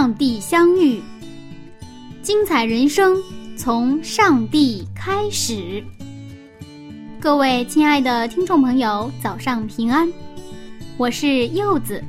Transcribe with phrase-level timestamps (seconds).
[0.00, 0.98] 上帝相遇。
[2.22, 3.22] 精彩人生
[3.54, 5.84] 从上帝开始。
[7.20, 10.10] 各位亲爱的听众朋友，早上平安，
[10.96, 12.02] 我是柚子，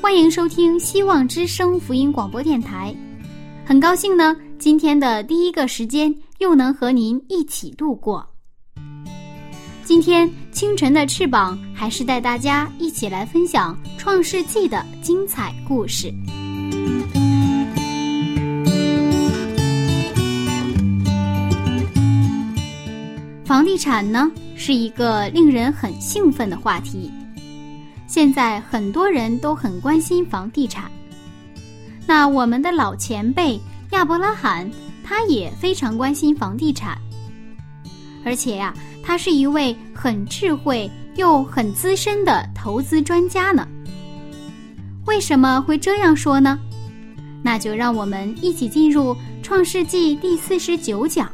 [0.00, 2.94] 欢迎收听希望之声福音广播电台。
[3.64, 8.24] 很高兴呢，今天的第一个时间又能和您一起度过。
[9.82, 16.14] 今天清晨的翅膀还是带大家一起来分享《创世纪》的精彩故事。
[23.44, 27.12] 房地产呢是一个令人很兴奋的话题，
[28.06, 30.90] 现在很多人都很关心房地产。
[32.06, 34.68] 那我们的老前辈亚伯拉罕，
[35.04, 36.98] 他也非常关心房地产，
[38.24, 38.74] 而且呀，
[39.04, 43.68] 他是一位很智慧又很资深的投资专家呢。
[45.06, 46.58] 为什么会这样说呢？
[47.42, 51.30] 那就让我们一起进入《创世纪》第四十九讲。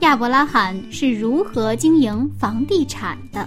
[0.00, 3.46] 亚伯拉罕是如何经营房地产的？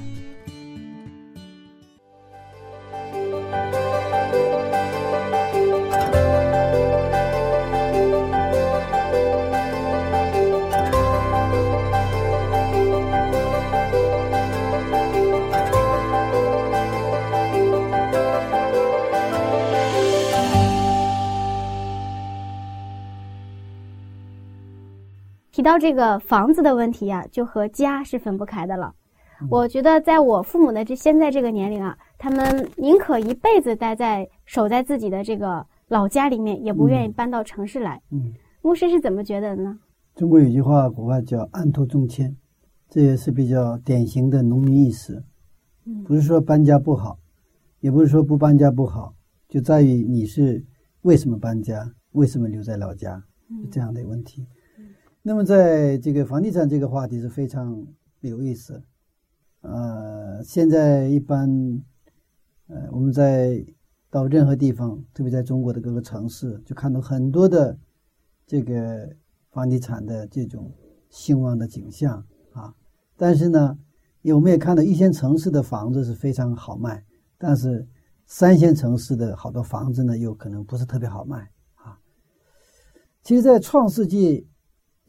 [25.73, 28.93] 到这个房子的问题啊，就和家是分不开的了。
[29.49, 37.99] 我觉得，在我父母的这现在这个年龄啊，他们宁可一辈子待在守在自己的这个老家里面，也不愿意搬到城市来。
[38.11, 39.79] 嗯，牧师是怎么觉得呢？
[40.13, 42.37] 中国有句话，古话叫“安托中迁”，
[42.87, 45.23] 这也是比较典型的农民意识。
[45.87, 47.17] 嗯不是说搬家不好，
[47.79, 49.15] 也不是说不搬家不好，
[49.49, 50.63] 就在于你是
[51.01, 53.23] 为什么搬家，为什么留在老家，
[53.59, 54.45] 是这样的问题。
[55.25, 57.87] 那么，在这个房地产这个话题是非常
[58.19, 58.83] 有意思。
[59.61, 61.49] 呃，现在一般，
[62.67, 63.65] 呃，我们在
[64.09, 67.79] 到任何地方，特别在中国的各个城市，就看到很多的
[68.45, 69.09] 这个
[69.49, 70.69] 房地产的这种
[71.09, 72.75] 兴旺的景象啊。
[73.15, 73.77] 但是呢，
[74.23, 77.01] 我们也看到一线城市的房子是非常好卖，
[77.37, 77.87] 但是
[78.25, 81.97] 三线城市的好多房子呢，又可能不是特别好卖啊。
[83.21, 84.45] 其实，在创世纪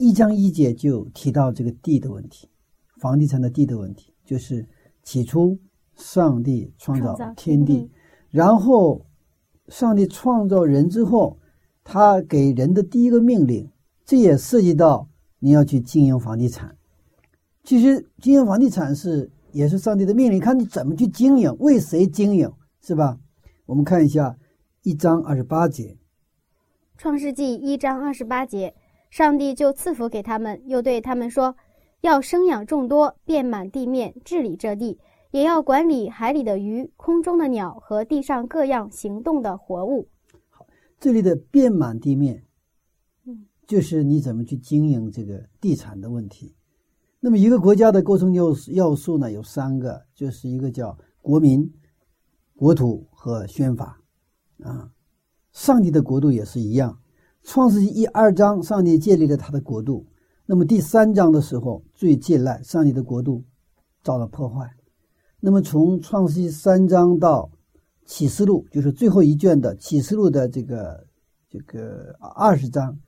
[0.04, 2.46] 一章一节就提到这个地的问题，
[2.98, 4.68] 房地产的地的问题，就是
[5.02, 5.58] 起初
[5.96, 7.90] 上帝创造天地，嗯
[8.28, 9.06] 然后
[9.68, 11.38] 上帝创造人之后，
[11.82, 13.70] 他给人的第一个命令，
[14.04, 16.76] 这也涉及到你要去经营房地产。
[17.62, 23.18] 其实经营房地产是也是上帝的命令，看你怎么去经营，为谁经营，是吧？
[23.64, 24.36] 我们看一下
[24.82, 25.96] 一章二十八节，
[26.98, 28.74] 创世纪一章二十八节，
[29.14, 31.54] 上帝就赐福给他们，又对他们说
[32.02, 34.98] ：“要生养众多，遍满地面，治理这地，
[35.30, 40.08] 也要管理海里的鱼、空中的鸟和地上各样行动的活物。
[40.50, 40.66] 好
[40.98, 42.44] 这里的遍满地面，
[43.24, 46.56] 嗯，就是你怎么去经营这个地产的问题。
[47.20, 51.72] 那么一个国家的构成要素要素呢，有三个，就是一个叫国民、
[52.56, 54.00] 国土和宣法
[54.58, 54.90] 啊。
[55.52, 56.98] 上帝的国度也是一样，
[57.44, 60.06] 创世纪一二章，上帝建立了他的国度。
[60.46, 63.44] 那么第三章的时候，最近来，上帝的国度
[64.02, 64.68] 遭到破坏。
[65.40, 67.50] 那么从创世纪三章到
[68.06, 71.06] 启示录，就是最后一卷的启示录的这个
[71.50, 72.98] 这个二十章，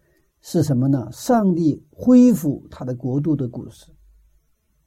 [0.43, 1.09] 是什么呢？
[1.11, 3.87] 上帝恢复他的国度的故事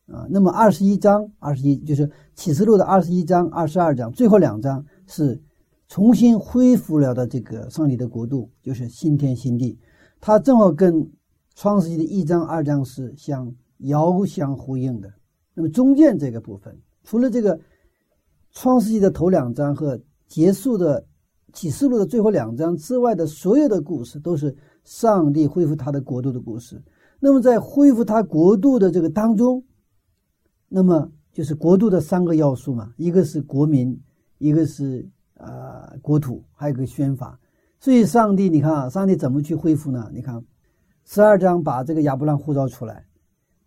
[0.05, 0.27] 啊。
[0.29, 5.41] 那么二十一章，二十一就是启示录的二十一章、二十二章，最后两章是
[5.89, 9.77] 重新恢复了的这个上帝的国度，就是新天新地。
[10.21, 11.11] 它正好跟
[11.55, 15.11] 创世纪的一章、二章是相遥相呼应的。
[15.55, 17.59] 那么中间这个部分，除了这个
[18.51, 21.03] 创世纪的头两章和结束的
[21.53, 26.79] 启示录的最后两章之外的所有的故事，都是上帝恢复他的国度的故事。
[27.19, 29.63] 那么在恢复他国度的这个当中，
[30.67, 33.99] 那么就是国度的三个要素嘛，一个是国民，
[34.37, 35.09] 一个是
[35.89, 37.39] 啊国土，还有个宣法。
[37.79, 40.09] 所以上帝，你看啊，上帝怎么去恢复呢？
[40.13, 40.43] 你看
[41.05, 43.05] 十二章把这个亚伯拉罕呼召出来，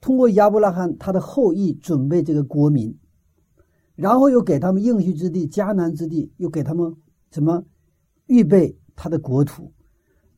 [0.01, 2.97] 通过亚伯拉罕他的后裔准备这个国民，
[3.95, 6.95] 然后又给他们应许之地迦南之地，又给他们
[7.31, 7.65] 什么
[8.27, 9.73] 预备他的国土，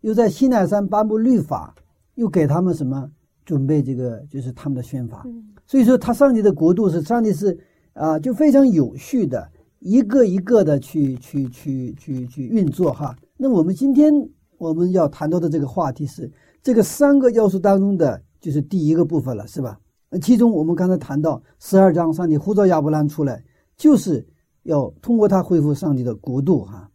[0.02, 1.74] 又在西奈山颁布律法，
[2.14, 3.10] 又给他们什么
[3.44, 5.26] 准备这个就是他们的宣法。
[5.66, 7.58] 所以说，他上帝的国度是上帝是
[7.94, 9.50] 啊，就非常有序的，
[9.84, 13.14] 一个一个的去去去去去运作哈。
[13.36, 14.10] 那我们今天
[14.56, 16.32] 我们要谈到的这个话题是
[16.62, 19.78] 这个三个要素当中的就是第一个部分了，是吧？
[20.08, 23.44] 那其中我们刚才谈到十二章，上帝呼召亚伯兰出来，
[23.76, 24.26] 就是
[24.62, 26.90] 要通过他恢复上帝的国度哈。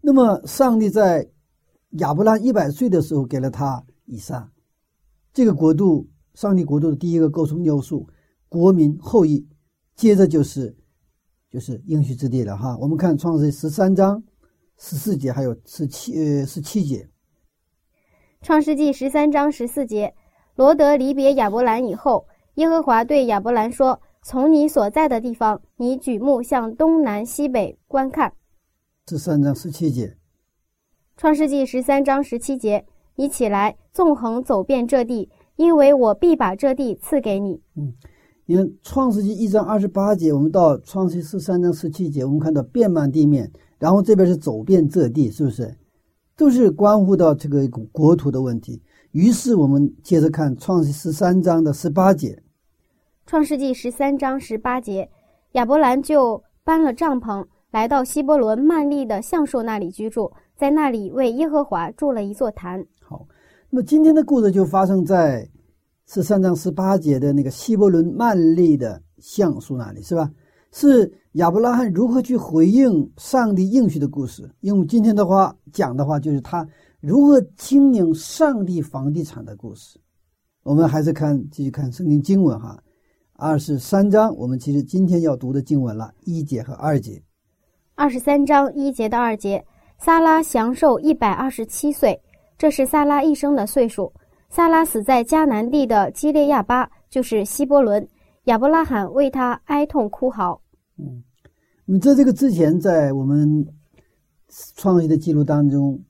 [0.00, 1.30] 那么上帝在
[1.98, 4.50] 亚伯兰一百岁的时候给了他以撒，
[5.32, 8.08] 这个国度，上帝国度的第一个构成要素，
[8.48, 9.46] 国民后裔，
[9.94, 10.74] 接着就是
[11.54, 12.76] 就是应许之地了哈。
[12.80, 14.20] 我们看创世十三章。
[14.76, 16.96] 十四节还有十七呃十七节，
[18.42, 20.12] 《创世纪》十三章十四节，
[20.56, 28.32] 罗德离别亚伯兰以后，耶和华对亚伯兰说：“从你所在的地方，你举目向东南西北观看。”
[29.08, 30.06] 十三章十七节，
[31.16, 32.84] 《创世纪》十三章十七节，
[33.14, 37.62] 你起来纵横走遍这地，因为我必把这地赐给你。
[37.76, 37.94] 嗯，
[38.46, 43.50] 因为《创世纪》一章二十八节，我们到《创世纪十三章十七节，我们看到遍满地面。
[43.78, 45.74] 然后这边是走遍这地，是不是？
[46.36, 48.82] 都是关乎到这个国土的问题。
[49.12, 52.42] 于是我们接着看创世纪十三章的十八节。
[53.24, 55.08] 创世纪十三章十八节，
[55.52, 62.84] 亚伯兰就搬了帐篷，来到希伯伦曼利的橡树那里居住，在那里为耶和华筑了一座坛。
[63.00, 63.26] 好，
[63.70, 65.48] 那么今天的故事就发生在
[66.06, 70.30] 十三章十八节的那个希伯伦曼利的橡树那里，是吧？
[70.70, 74.48] 是亚伯拉罕如何去回应上帝应许的故事。
[74.60, 76.66] 用今天的话讲的话，就是他
[77.00, 79.98] 如何经营上帝房地产的故事。
[80.62, 82.78] 我们还是看继续看圣经经文哈，
[83.34, 87.22] 二十三章，我们其实今天要读的经文了，一节和二节。
[87.94, 89.64] 二十三章一节到二节，
[89.98, 92.20] 撒拉享受一百二十七岁，
[92.58, 94.12] 这是撒拉一生的岁数。
[94.54, 98.06] 萨拉死在迦南地的基列亚巴，就是希伯伦。
[98.44, 100.62] 亚伯拉罕为他哀痛哭嚎。
[100.96, 101.24] 嗯，
[101.84, 103.66] 那在这个之前，在我们
[104.76, 106.00] 创世的记录当中，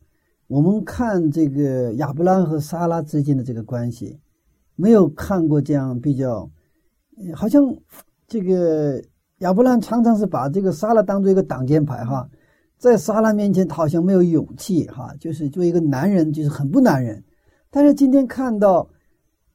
[0.47, 4.21] 我们看这个亚伯拉罕和萨拉之间的这个关系，
[4.77, 6.47] 没有看过这样比较，
[7.35, 7.65] 好像
[8.27, 9.03] 这个
[9.39, 12.29] 亚伯兰常常是把这个萨拉当做一个挡箭牌哈，
[12.77, 17.25] 在萨拉面前他好像没有勇气哈，就是作为一个男人就是很不男人。
[17.75, 18.89] 但是今天看到，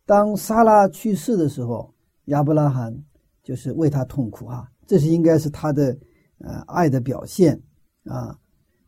[0.06, 1.94] 当莎拉去世的时候，
[2.26, 2.94] 亚伯拉罕
[3.42, 4.70] 就是为他痛苦哈。
[4.86, 5.98] 这是应该是他的，
[6.40, 7.58] 呃，爱的表现，
[8.04, 8.38] 啊，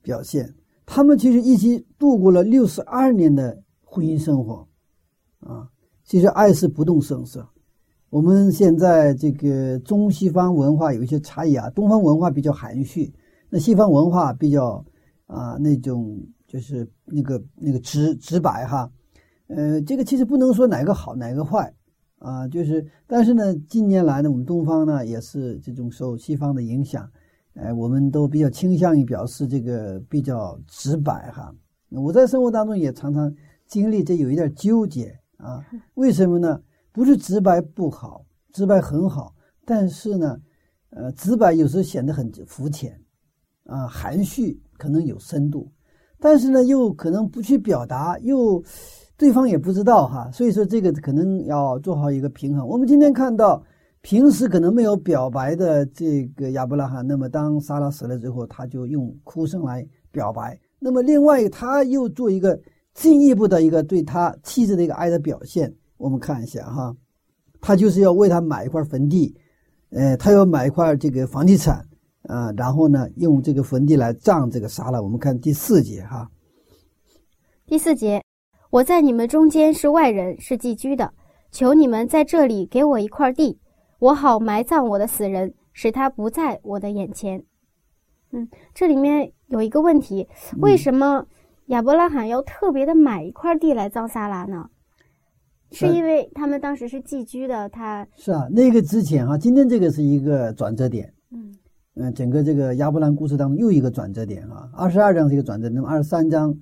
[0.02, 0.54] 表现。
[0.86, 4.68] 他们其实一起度过了六十二年的婚姻生活，
[5.40, 5.66] 啊，
[6.04, 7.48] 其实爱是不动声色。
[8.10, 13.14] 我们现在这个中西方文化有一些差异啊，东方文化比较含蓄，
[13.50, 14.86] 那西方文化比较
[15.26, 18.92] 啊那种就是那个那个直直白哈，
[19.56, 21.74] 呃，这个其实不能说哪个好哪个坏。
[22.20, 27.10] 啊，就是，但是呢，近年来呢，我们东方呢也是这种受西方的影响，
[27.56, 31.52] 哎，我们都比较倾向于表示这个比较直白哈。
[31.90, 33.34] 我在生活当中也常常
[33.66, 35.66] 经历这有一点纠结啊，
[35.96, 36.62] 为什么呢？
[36.92, 39.34] 不是直白不好，直白很好，
[39.66, 40.38] 但是呢，
[40.92, 43.02] 呃，直白有时候显得很肤浅，
[43.66, 45.72] 啊，含蓄可能有深度，
[46.20, 48.64] 但是呢，又可能不去表达，又。
[49.22, 52.68] 对方也不知道哈，所以说这个可能要做好一个平衡。
[52.68, 53.64] 我们今天看到，
[54.02, 60.60] 平时可能没有表白的这个亚伯拉罕，那么当撒拉死了之后，他就用哭声来表白。
[60.80, 62.60] 那么另外他又做一个
[62.96, 65.72] 进一步的一个对他妻子的一个爱的表现。
[65.98, 66.92] 我们看一下哈，
[67.62, 69.36] 他就是要为他买一块坟地，
[69.92, 71.86] 呃，他要买一块这个房地产
[72.24, 75.00] 啊，然后呢用这个坟地来葬这个撒拉。
[75.00, 76.28] 我们看第四节哈，
[77.68, 78.20] 第四节。
[78.72, 81.12] 我在你们中间是外人，是寄居的。
[81.52, 83.60] 求你们在这里给我一块地，
[84.00, 87.44] 我好埋葬我的死人，使他不在我的眼前。
[88.32, 90.26] 嗯，这里面有一个问题：
[90.60, 91.26] 为什么
[91.66, 94.70] 亚伯拉罕要特别的买一块地来葬撒拉呢？
[95.74, 98.48] 是因为他们当时是寄居的，他是啊。
[98.50, 101.14] 那个之前哈，今天这个是一个转折点。
[101.32, 101.54] 嗯
[101.96, 104.70] 嗯，整个这个亚伯兰故事当中又一个转折点啊。
[104.74, 106.58] 二十二章是一个转折，那么二十三章。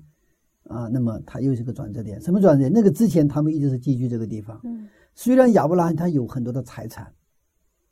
[0.70, 2.20] 啊，那么他又是个转折点。
[2.20, 2.72] 什么转折点？
[2.72, 4.58] 那个之前他们一直是寄居这个地方。
[4.64, 7.12] 嗯虽然亚伯拉罕他有很多的财产，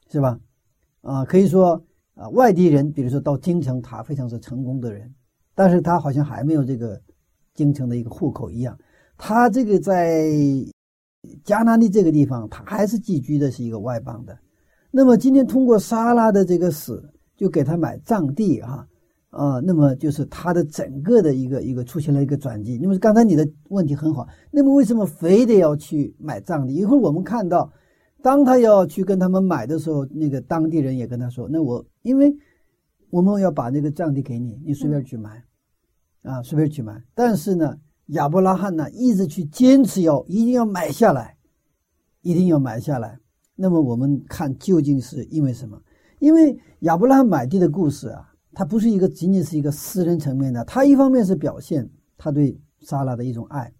[0.08, 0.38] 是吧？
[1.02, 5.12] 啊，可以说啊，外地人，比如说到京城，他非常是成功的人，
[5.54, 6.98] 但是他好像还没有这个
[7.54, 8.78] 京城的一个户口一样。
[9.18, 10.30] 他这个在
[11.44, 14.38] 迦南地这个地方，他还是寄居的是一个外邦的。
[14.90, 18.86] 那么今天通过莎拉的这个死，就给他买葬地啊
[19.38, 22.76] 啊，那么就是他的整个的一个一个出现了一个转机。
[22.82, 26.74] 那么刚才你的问题很好，那么为什么非得要去买藏地？
[26.74, 27.72] 一会儿我们看到，
[28.20, 32.36] 当他要去跟他们买的时候，那个当地人也跟他说：“那我因为
[33.10, 35.44] 我们要把那个藏地给你，你随便去买，
[36.22, 37.76] 啊，随便去买。”但是呢，
[38.06, 41.36] 亚伯拉罕呢一直去坚持要一定要买下来，
[42.22, 43.20] 一定要买下来。
[43.54, 45.80] 那么我们看究竟是因为什么？
[46.18, 53.72] 因为亚伯拉罕买地的故事啊，它不是一个仅仅是一个私人层面的，它一方面是表现他对莎拉的一种爱，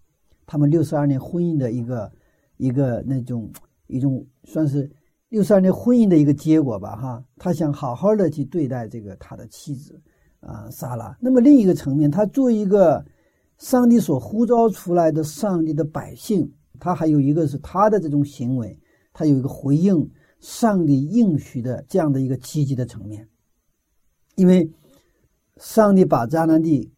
[0.46, 2.12] 他们六十二年婚姻的一个
[2.56, 3.50] 一个那种
[3.86, 4.90] 一种算是
[5.28, 10.00] 六十二年婚姻的一个结果吧，哈，他想好好的去对待这个他的妻子
[10.40, 11.16] 啊莎拉。
[11.20, 13.04] 那么另一个层面，他作为一个
[13.58, 18.78] 上帝所呼召出来的上帝的百姓，他还有一个是他的这种行为。
[19.10, 20.08] 他有一个回应
[20.38, 23.28] 上帝应许的这样的一个积极的层面，
[24.38, 24.70] 因为
[25.56, 26.92] 上帝把迦南地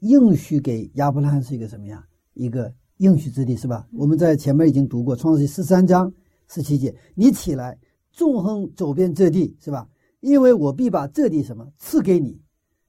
[0.00, 2.04] 应许给亚伯拉罕是一个什么呀？
[2.34, 3.86] 一个应许之地是吧？
[3.92, 6.12] 我们在前面已经读过创世记十三章
[6.48, 7.78] 十七节，你起来
[8.10, 9.88] 纵横走遍这地是吧？
[10.18, 12.40] 因为我必把这地什么赐给你。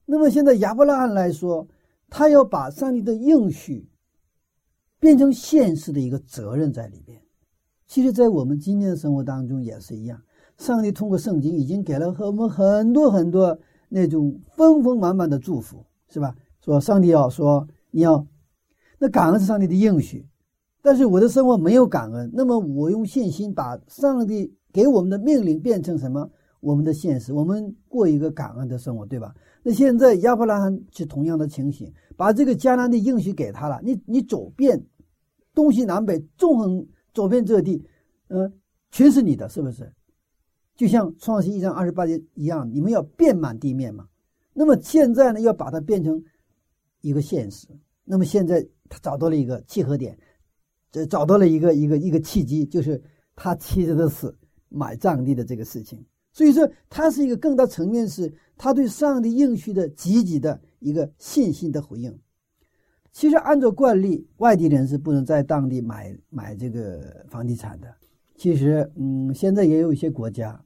[0.04, 1.68] 那么现在亚伯拉罕来说，
[2.10, 3.88] 他要把上帝的应许
[4.98, 7.22] 变成现实的一个责任在里边。
[7.86, 10.20] 其实，在我们今天的生活当中也是一样，
[10.58, 13.56] 上帝通过圣经已经给了和我们很多很多
[13.92, 16.34] 那种丰丰满满的祝福，是吧？
[16.64, 18.26] 说上帝要说你要，
[18.98, 20.26] 那感恩是上帝的应许，
[20.80, 26.30] 但是我的生活没有感恩，那么我用信心把上帝给我们的命令变成什么？
[26.60, 29.34] 我们的现实，我们过一个感恩的生活，对吧？
[29.62, 34.82] 那现在亚伯拉罕是同样的情形，把这个迦南的应许给他了，你你走遍
[35.52, 36.86] 东西南北，纵横。
[37.14, 37.84] 走遍这地，
[38.28, 38.50] 嗯，
[38.90, 39.92] 全是你的，是不是？
[40.76, 44.06] 就像创世一章二十八节一样，你们要遍满地面嘛。
[44.52, 46.22] 那么现在呢，要把它变成
[47.00, 47.68] 一个现实。
[48.04, 50.18] 那么现在他找到了一个契合点，
[50.90, 53.02] 这找到了一个一个一个契机，就是
[53.36, 54.36] 他妻子的死
[54.68, 56.04] 买葬地的这个事情。
[56.32, 62.18] 所以说，他是一个更大层面，是他对上帝应许的积极的一个信心的回应。
[63.12, 67.94] 其实按照惯例，外地人是不能在当地买买这个房地产的。
[68.42, 70.64] 其实，嗯，现在也有一些国家，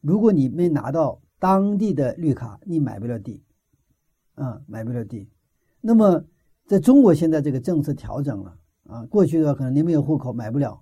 [0.00, 3.44] 如果你没拿到当地的绿卡，你买不了地，
[4.36, 5.28] 啊，买不了地。
[5.82, 6.24] 那么，
[6.66, 10.80] 在中国现在这个政策调整了啊，过去的话可能你没有户口买不了，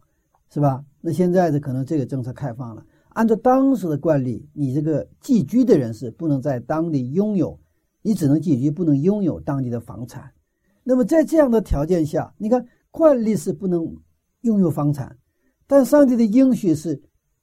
[0.49, 0.85] 是吧？
[1.01, 7.59] 那现在的可能这个政策开放了，按照当时的惯例，你这个寄居的人是不能在当地拥有，
[8.01, 10.31] 你只能寄居，不能拥有当地的房产。
[10.85, 13.97] 那么在这样的条件下，你看惯例是不能
[14.43, 15.19] 拥有房产，
[15.69, 17.01] 但上帝的应许是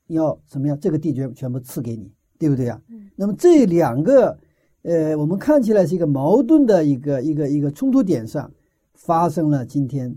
[0.08, 0.78] 你要什么呀？
[0.82, 2.82] 这个地全全部赐给你，对不对呀？
[2.90, 3.10] 嗯。
[3.16, 4.38] 那么这两个，
[4.82, 8.52] 呃，我们看起来是一个矛盾的一个一个一个冲突点上，
[8.96, 10.14] 发生了今天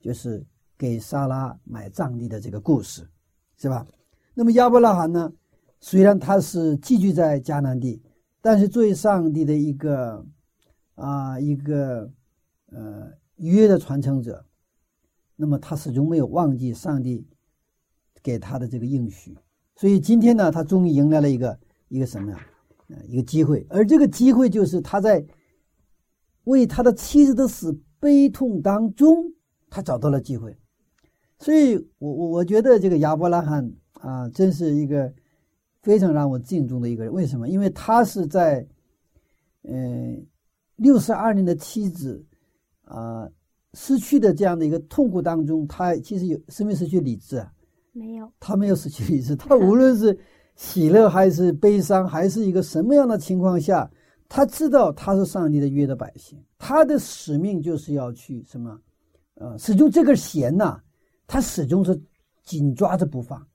[0.00, 0.42] 就是
[0.78, 3.06] 给莎拉买葬地的这个故事，
[3.58, 3.86] 是吧？
[4.32, 5.30] 那么亚伯拉罕呢，
[5.80, 8.00] 虽然他是寄居在迦南地，
[8.40, 10.24] 但是作为上帝的一个
[10.94, 12.10] 啊一个。
[12.72, 14.44] 呃，约的传承者，
[15.38, 17.22] 那么他始终没有忘记上帝
[18.22, 19.36] 给他的这个应许，
[19.74, 22.40] 所以今天呢，他终于迎来了一个一个什么呀？
[23.06, 25.22] 一个机会，而这个机会就是他在
[26.44, 29.30] 为他的妻子的死悲痛当中，
[29.68, 30.56] 他找到了机会。
[31.38, 35.12] 所以，我我我觉得这个亚伯拉罕啊，真是一个
[35.82, 37.12] 非常让我敬重的一个人。
[37.12, 37.48] 为什么？
[37.48, 38.66] 因为他是在
[39.62, 40.16] 呃
[40.76, 42.24] 六十二年的妻子。
[42.88, 43.28] 啊，
[43.76, 47.52] 失去的这样的一个痛苦当中，他其实有是没失去理智啊？
[47.92, 49.36] 没有，他没有失去理智。
[49.36, 50.18] 他无论是
[50.54, 53.88] 喜乐还是悲伤，还是一个什么样的情况下，
[54.30, 58.80] 他知道他是上帝的约的百姓，他的使命就是要去什么？
[59.34, 60.80] 呃，始终这根弦呐，
[61.26, 62.00] 他始终是
[62.42, 63.46] 紧抓着不放。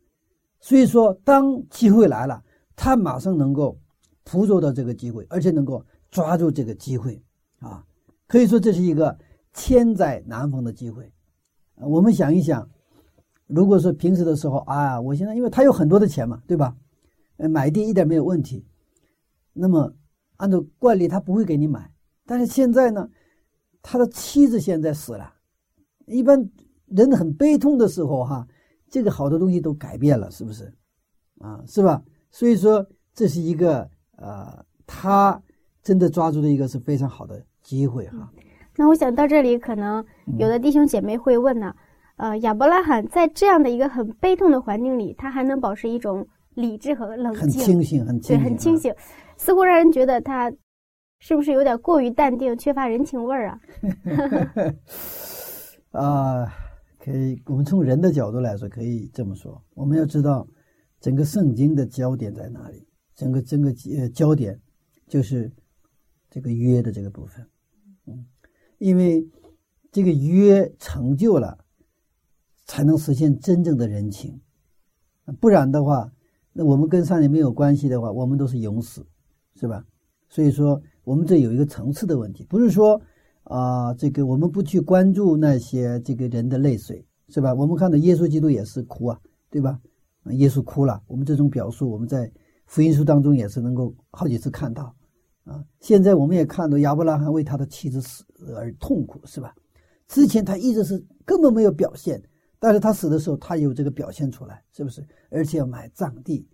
[0.59, 2.43] 所以说，当机会来了，
[2.75, 3.75] 他马上能够
[4.23, 7.19] 捕捉到这个机会，而且能够抓住这个机会
[7.57, 7.83] 啊。
[8.27, 9.17] 可以说这是一个
[9.53, 11.11] 千载难逢的机会，
[11.75, 12.69] 我们想一想，
[13.47, 16.75] 如果说平时的时候啊，我现在因为他有很多的钱嘛，对吧？
[17.37, 18.65] 呃，买地一点没有问题。
[19.53, 19.93] 那么
[20.37, 21.91] 按照惯例他不会给你买，
[22.25, 23.09] 但是现在呢，
[23.81, 25.33] 他的妻子现在死了。
[26.05, 26.49] 一般
[26.85, 28.47] 人很悲痛的时候，哈，
[28.89, 30.73] 这个好多东西都改变了，是不是？
[31.39, 32.03] 啊，是吧？
[32.29, 35.41] 所以说，这是一个呃，他
[35.83, 38.31] 真的抓住了一个是非常好的机会，哈。
[38.77, 40.03] 那我想到这里，可能
[40.37, 41.75] 有的弟兄姐妹会问呢，
[42.17, 48.93] 呃，亚伯拉罕在这样的一个很悲痛的环境里，他还能保持一种理智和冷静，很清醒，很清对，很清醒，
[49.37, 50.51] 似乎让人觉得他
[51.19, 53.59] 是不是有点过于淡定，缺乏人情味儿啊？
[55.91, 56.53] 啊，
[56.97, 59.61] 可以，我们从人的角度来说，可以这么说。
[59.73, 60.47] 我们要知道，
[60.99, 62.87] 整个圣经的焦点在哪里？
[63.15, 64.57] 整个整个呃焦点
[65.07, 65.51] 就是
[66.29, 67.50] 这个约的这个部分，嗯。
[68.81, 69.23] 因为
[69.91, 71.55] 这个约成就了，
[72.65, 74.41] 才能实现真正的人情，
[75.39, 76.11] 不然的话，
[76.51, 79.05] 那我们跟上帝没有关系的话，我们都是永死，
[79.53, 79.85] 是吧？
[80.29, 82.99] 所以说，我们这有一个层次的问题，不是说
[83.43, 87.53] 啊，这个我们不去关注那些这个人的泪水，是吧？
[87.53, 89.19] 我们看到耶稣基督也是哭啊，
[89.51, 89.79] 对吧？
[90.31, 92.31] 耶稣哭了，我们这种表述，我们在
[92.65, 94.95] 福音书当中也是能够好几次看到。
[95.43, 98.23] 啊，现在我们也看到亚伯拉罕为他的妻子死
[98.55, 99.53] 而痛苦，是吧？
[100.07, 102.21] 之前他一直是根本没有表现，
[102.59, 105.05] 但是他死的时候，他有这个表现出来，是不是？
[105.29, 106.45] 而且要买葬地，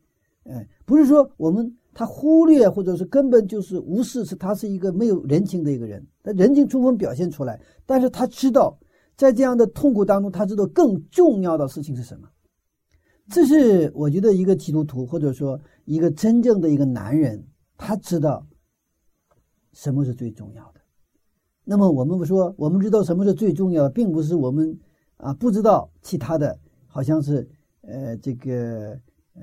[0.43, 8.77] 哎，不是说我们他忽略或者是根本就是无视，是他是一个没有人情的一个人，他人情充分表现出来，但是他知道
[9.15, 12.27] 在这样的痛苦当中，他知道更重要的事情是什么。
[13.29, 17.43] 这是我觉得一个基督徒或者说一个真正的一个男人，
[17.77, 18.45] 他知道。
[19.73, 20.76] 什么是最重要的？
[21.69, 24.79] 那么我们不说，我们知道什么是最重要的，并不是我们
[25.17, 27.45] 啊不知道其他的，好像是
[27.81, 28.97] 呃这个
[29.35, 29.41] 呃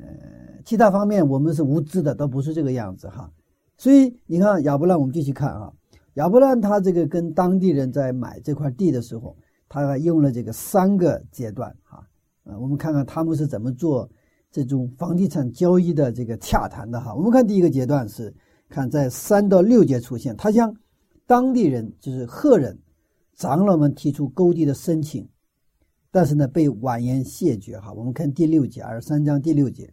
[0.64, 3.30] 其他方面我们是无知的，倒不是这个样子哈。
[3.76, 5.70] 所以你看亚伯兰，我们继续看啊，
[6.14, 9.36] 亚伯兰他这个跟当地人在买这块地的时候，
[9.68, 12.02] 他用了这个三个阶段哈
[12.44, 14.08] 啊，我们看看他们是怎么做
[14.50, 17.14] 这种房地产交易的这个洽谈的哈。
[17.14, 18.34] 我们看第一个阶段是。
[18.70, 20.74] 看，在三到六节出现，他将
[21.26, 22.78] 当地人，就是赫人、
[23.34, 25.26] 长老们提出勾地的申请，
[26.10, 27.78] 但是呢，被婉言谢绝。
[27.78, 29.90] 哈，我们看第六节，二十三章第六节。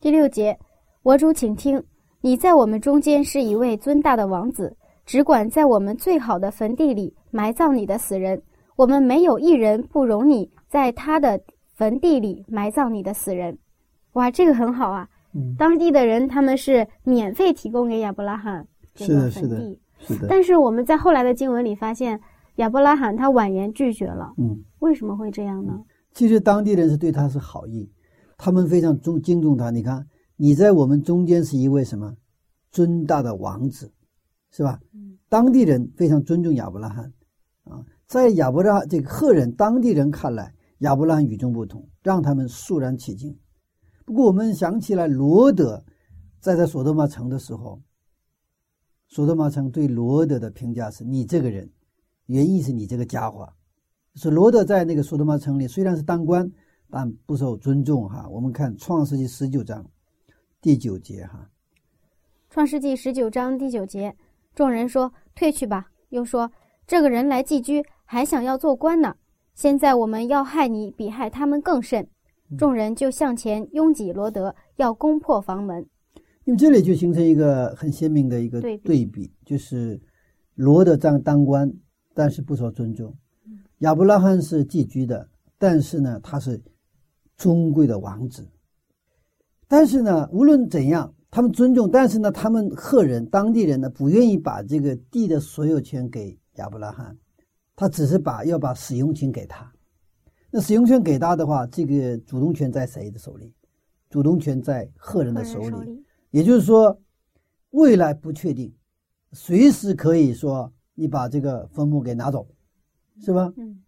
[0.00, 0.58] 第六节，
[1.02, 1.82] 我主，请听，
[2.20, 8.40] 你在我们中间是一位尊大的王子，只管在我们最好的坟地里埋葬你的死人。
[8.76, 11.40] 我们没有一人不容你在他的
[11.74, 13.58] 坟地里埋葬你的死人。
[14.12, 15.08] 哇，这个很好啊。
[15.58, 19.78] 当地的人他们是免费提供给亚伯拉罕这个坟地，是的。
[20.28, 22.20] 但是我们在后来的经文里发现，
[22.56, 24.32] 亚伯拉罕他婉言拒绝了。
[24.38, 25.84] 嗯，为什么会这样呢？
[26.14, 27.90] 其实当地人是对他是好意，
[28.36, 29.70] 他们非常重敬重他。
[29.70, 30.06] 你看，
[30.36, 32.14] 你在我们中间是一位什么
[32.70, 33.92] 尊大的王子，
[34.50, 34.78] 是吧？
[35.28, 37.12] 当地人非常尊重亚伯拉罕
[37.64, 43.36] 啊，在亚伯拉罕这个赫人当地人看来，亚伯拉罕与众不同，让他们肃然起敬。
[44.06, 45.84] 不过，我们想起来，罗德
[46.40, 47.78] 在在索多玛城的时候，
[49.08, 51.68] 索多玛城对罗德的评价是：“你这个人，
[52.26, 53.48] 原意是你这个家伙。”
[54.14, 56.50] 是罗德在那个索多玛城里虽然是当官，
[56.90, 58.08] 但不受尊重。
[58.08, 59.84] 哈，我们看《创世纪》十九章
[60.60, 61.24] 第九节。
[61.24, 61.48] 哈，
[62.52, 64.14] 《创世纪》十九章第九节，
[64.54, 66.50] 众人说：“退去吧。”又说
[66.86, 69.14] ：“这个人来寄居，还想要做官呢。
[69.54, 72.06] 现在我们要害你，比害他们更甚。”
[72.58, 75.86] 众人就向前拥挤罗德，要攻破房门。
[76.48, 80.00] 因为这里就形成一个很鲜明的一个对比，就是
[80.54, 81.70] 罗德当当官，
[82.14, 83.12] 但是不受尊重；
[83.80, 86.58] 亚伯拉罕是寄居的，但是呢，他是
[87.36, 88.48] 尊贵的王子。
[89.68, 97.14] 但是呢，无论怎样，他们尊重，但是呢，他们赫人当地人呢，不愿意把这个地的所有权给亚伯拉罕，
[97.76, 99.70] 他只是把要把使用权给他。
[100.50, 103.52] 那使用权给他的话，这个主动权在谁的手里？
[104.08, 106.02] 主动权在赫人的手里。
[106.30, 107.00] 也就是说，
[107.70, 108.74] 未来不确定，
[109.32, 112.46] 随时可以说你把这个坟墓给拿走，
[113.20, 113.52] 是吧？
[113.56, 113.82] 嗯。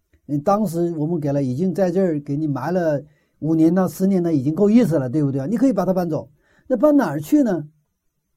[0.45, 3.03] 当时我们给了，已经在这儿给你埋了
[3.41, 5.45] 五年到、十年了，已经够意思了，对不对？
[5.49, 6.31] 你可以把它搬走，
[6.69, 7.69] 那搬哪儿去呢？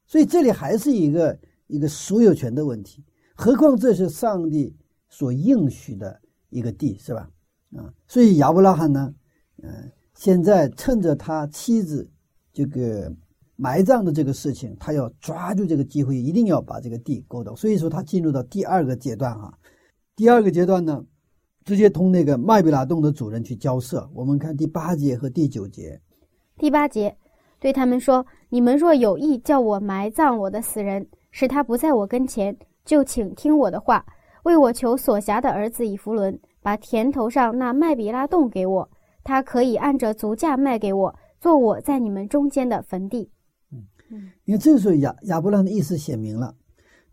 [0.04, 1.38] 所以这里还是一个
[1.68, 3.04] 一个所有权的问题。
[3.36, 4.76] 何况这是上帝
[5.08, 7.30] 所应许的一个地，是吧？
[7.76, 9.14] 啊，所以亚伯拉罕呢，
[9.62, 12.10] 嗯，现在趁着他妻子
[12.52, 13.14] 这个
[13.56, 17.54] 埋葬的这个事情，他要抓住这个机会，一定要把这个地勾到。
[17.54, 19.52] 所以说，他进入到第二个阶段哈。
[20.16, 21.04] 第二个阶段呢，
[21.64, 24.08] 直接同那个麦比拉洞的主人去交涉。
[24.12, 26.00] 我们看第八节和第九节。
[26.56, 27.16] 第八节
[27.60, 34.04] 对他们说：“你们若有意叫我埋葬我的死人，使他不在我跟前，就请听我的话。
[34.44, 38.90] 为我求所辖的儿子以弗伦，把田头上那麦比拉洞给我，
[39.22, 43.30] 他可以按着足价卖给我，做我在你们中间的坟地。
[44.44, 46.54] 因为这个时候亚亚伯拉罕的意思写明了，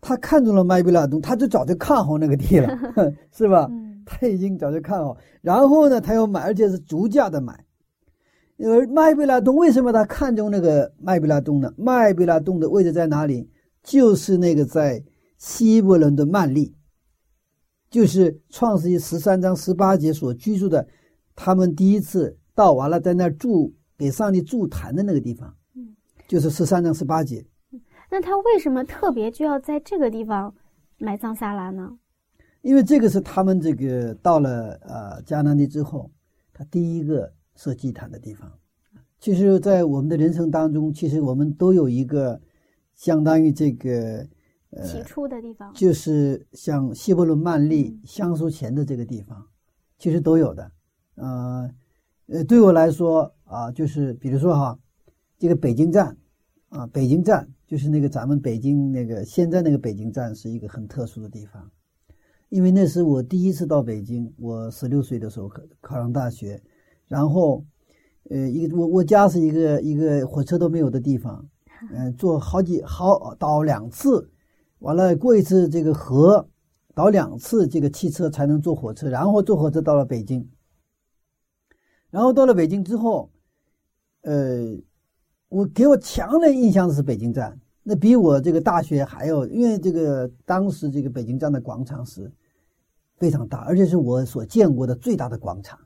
[0.00, 2.68] 他看中了麦比拉洞，他就早就看好那个地了，
[3.32, 3.68] 是吧？
[3.70, 7.64] 嗯他已经早就看好，然后呢，他要买，而且是逐价的买。
[8.58, 11.72] 而麦比拉洞为什么他看中那个麦比拉洞呢？
[11.76, 13.48] 麦比拉洞的位置在哪里？
[13.80, 15.02] 就是那个在
[15.38, 16.74] 希伯伦的曼利，
[17.90, 20.86] 就是创世纪十三章十八节所居住的，
[21.36, 25.54] 他们第一次到完了，在那儿住给上帝筑坛的那个地方，嗯，
[26.32, 27.44] 就是十三章十八节。
[28.10, 30.54] 那他为什么特别就要在这个地方
[30.96, 31.98] 埋葬撒拉呢？
[32.62, 36.10] 因为这个是他们这个到了呃迦南地之后，
[36.54, 38.50] 他第一个设祭坛的地方。
[39.20, 42.40] 其实，在我们的人生当中，其实我们都有一个
[42.94, 44.26] 相当于这个
[44.70, 45.70] 呃，起初的地方。
[45.74, 49.46] 就是像希伯伦曼利嗯香书前的这个地方，
[49.98, 50.72] 其实都有的。
[51.16, 51.70] 呃，
[52.28, 54.78] 呃，对我来说啊，就是比如说哈，
[55.38, 56.16] 这个北京站
[56.72, 61.70] 啊，北京站就是那个咱们北京那个现在那个北京站是一个很特殊的地方，
[62.48, 66.62] 因为那是我第一次到北京，我十六岁的时候考考上大学，
[67.08, 67.62] 然后，
[68.30, 71.46] 呃，一个我我家是一个一个火车都没有的地方，
[71.92, 74.30] 嗯、坐好几好倒两次，
[74.78, 76.48] 完了过一次这个河，
[76.94, 80.48] 倒两次这个汽车才能坐火车，然后坐火车到了北京。
[82.08, 83.30] 然后到了北京之后，
[84.22, 84.74] 呃，
[85.52, 92.32] 我给我强烈印象的是北京站，那比我这个大学还要，因为这个当时这个北京站的广场是
[93.18, 95.78] 非常大，而且是我所见过的最大的广场。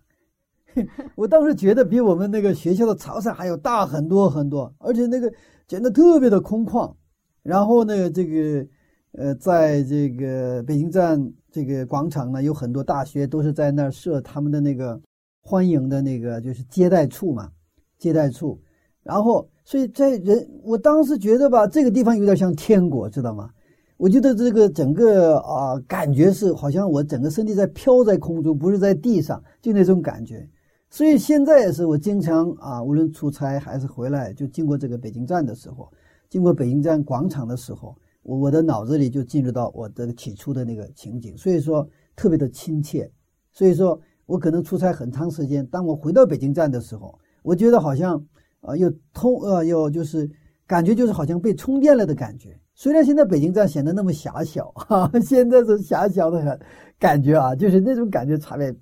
[1.17, 5.33] 我当时觉得比我们那个学校的操场还要大很多很多，而且那个
[5.67, 6.95] 显得特别的空旷。
[7.43, 8.67] 然后呢，这个
[9.13, 15.01] 呃，在这个北京站这个广场呢，有很多大学都是在那儿设他们的那个
[15.43, 17.51] 欢迎的那个就是接待处嘛，
[17.99, 18.61] 接待处。
[19.03, 23.51] 然后，所以在人，我当时觉得吧，这个地方有点像天国，知道吗？
[23.97, 30.49] 我觉得这个整个啊、感觉是好像我整个身体在飘在空中，不是在地上，就那种感觉。
[30.89, 35.91] 所以现在也是我经常啊，无论出差还是回来，就经过这个北京站的时候，
[36.31, 43.11] 经过北京站广场的时候，我我的脑子里就进入到我的起初的那个情景，所以说特别的亲切。
[43.51, 48.25] 所以说我可能出差很长时间，当我回到北京站的时候，我觉得好像
[48.67, 50.29] 啊、又通呃又就是
[50.67, 52.59] 感觉就是好像被充电了的感觉。
[52.75, 56.61] 虽然现在北京站显得那么狭小 哈、现在是狭小的很
[56.99, 58.75] 感觉啊，就是那种感觉差别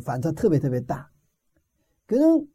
[0.00, 1.10] 反差特别特别大。
[2.06, 2.46] 可能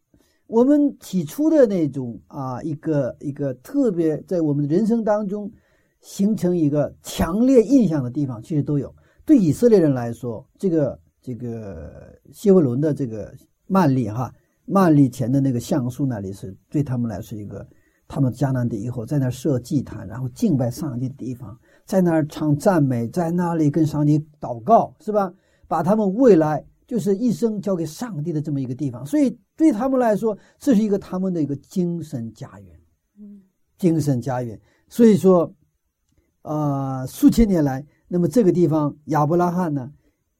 [0.48, 5.52] 我们起初的那种啊，一个一个特别在我们人生当中
[6.02, 8.93] 形成一个强烈印象的地方，其实都有。
[9.26, 13.34] 对以色列人来说，这个这个谢伯伦的这个
[13.65, 14.32] 曼利哈
[14.65, 17.67] 曼利前的那个橡树那里是对他们来说一个
[18.08, 25.34] 他们迦南地以后在那儿设祭坛，然后敬拜上帝的地方，在那儿唱赞美，在那里跟上帝祷告，是吧？
[25.67, 32.80] 把他们未来就是一生交给上帝的这么一个地方，所以对他们来说，这是一个他们的一个精神家园，
[33.17, 33.41] 嗯
[33.80, 34.60] 精神家园。
[34.88, 35.51] 所以说，
[36.43, 39.91] 呃，数千年来，那么这个地方亚伯拉罕呢，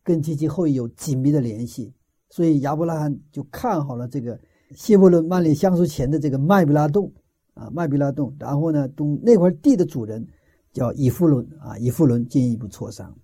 [0.04, 1.92] 跟及其后裔有紧密的联系，
[2.36, 4.38] 所以亚伯拉罕就看好了这个
[4.76, 7.10] 谢伯伦曼里橡树前的这个麦比拉洞
[7.54, 10.28] 啊，麦比拉洞，然后呢，东那块地的主人
[10.74, 13.18] 叫以弗伦啊，以弗伦进一步磋商。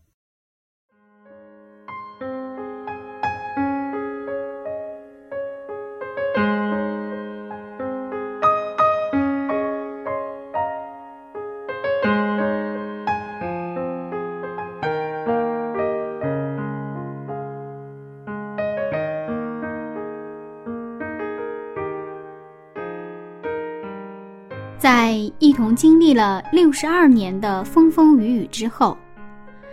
[26.12, 28.97] 历了六十二年的风风雨雨之后，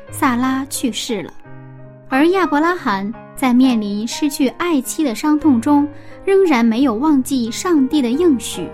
[0.09, 1.35] 萨拉去世了，
[2.09, 5.89] 而亚伯拉罕在面临失去爱妻的伤痛中，
[6.25, 8.71] 仍然没有忘记上帝的应许。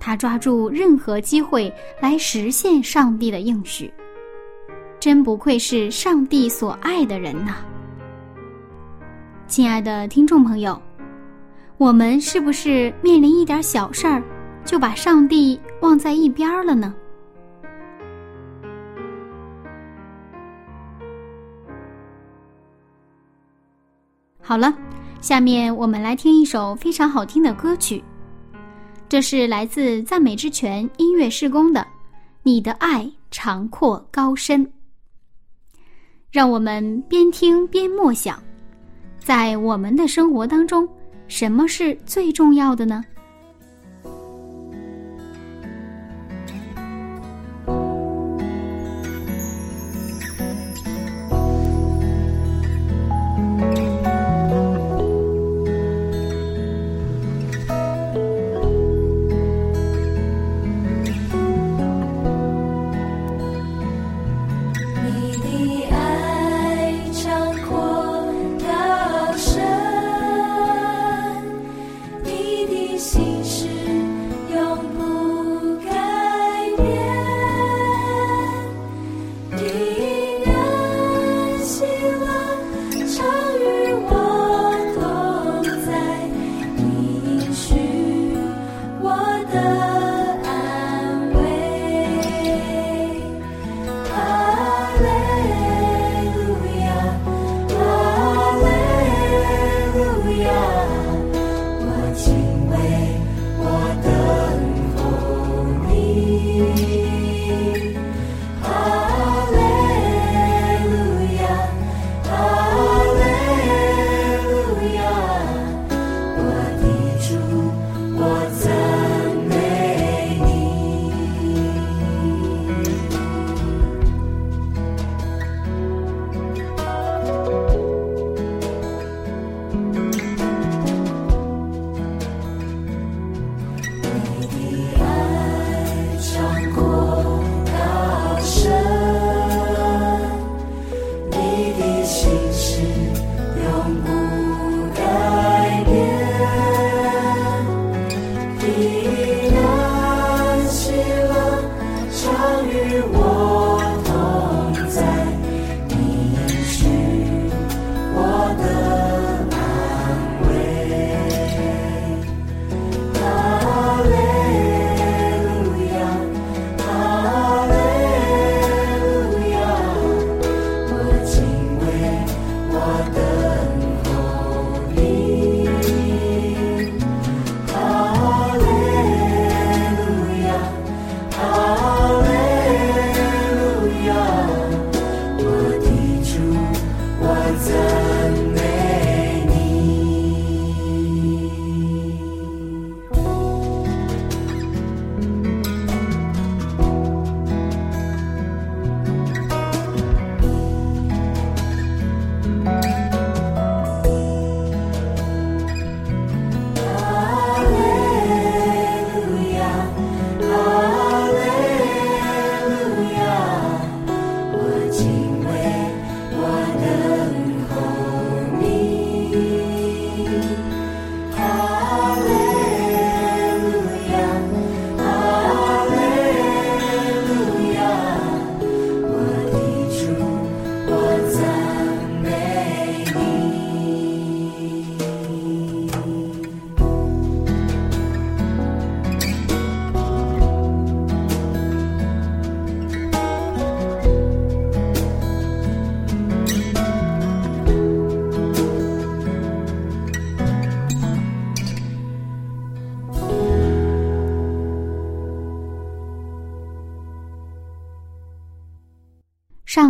[0.00, 3.88] 他抓住任何机会来实现上帝的应许，
[4.98, 7.54] 真不愧是上帝所爱的人呐！
[9.46, 10.76] 亲爱的听众朋友，
[11.78, 14.20] 我们是不是面临一点小事儿？
[14.64, 16.94] 就把上帝忘在一边了呢？
[24.40, 24.72] 好了，
[25.20, 28.02] 下面我们来听一首非常好听的歌曲，
[29.08, 31.80] 这是来自赞美之泉音乐事工的
[32.42, 34.64] 《你的爱长阔高深》。
[36.30, 38.40] 让我们边听边默想，
[39.18, 40.88] 在我们的生活当中，
[41.26, 43.02] 什么是最重要的呢？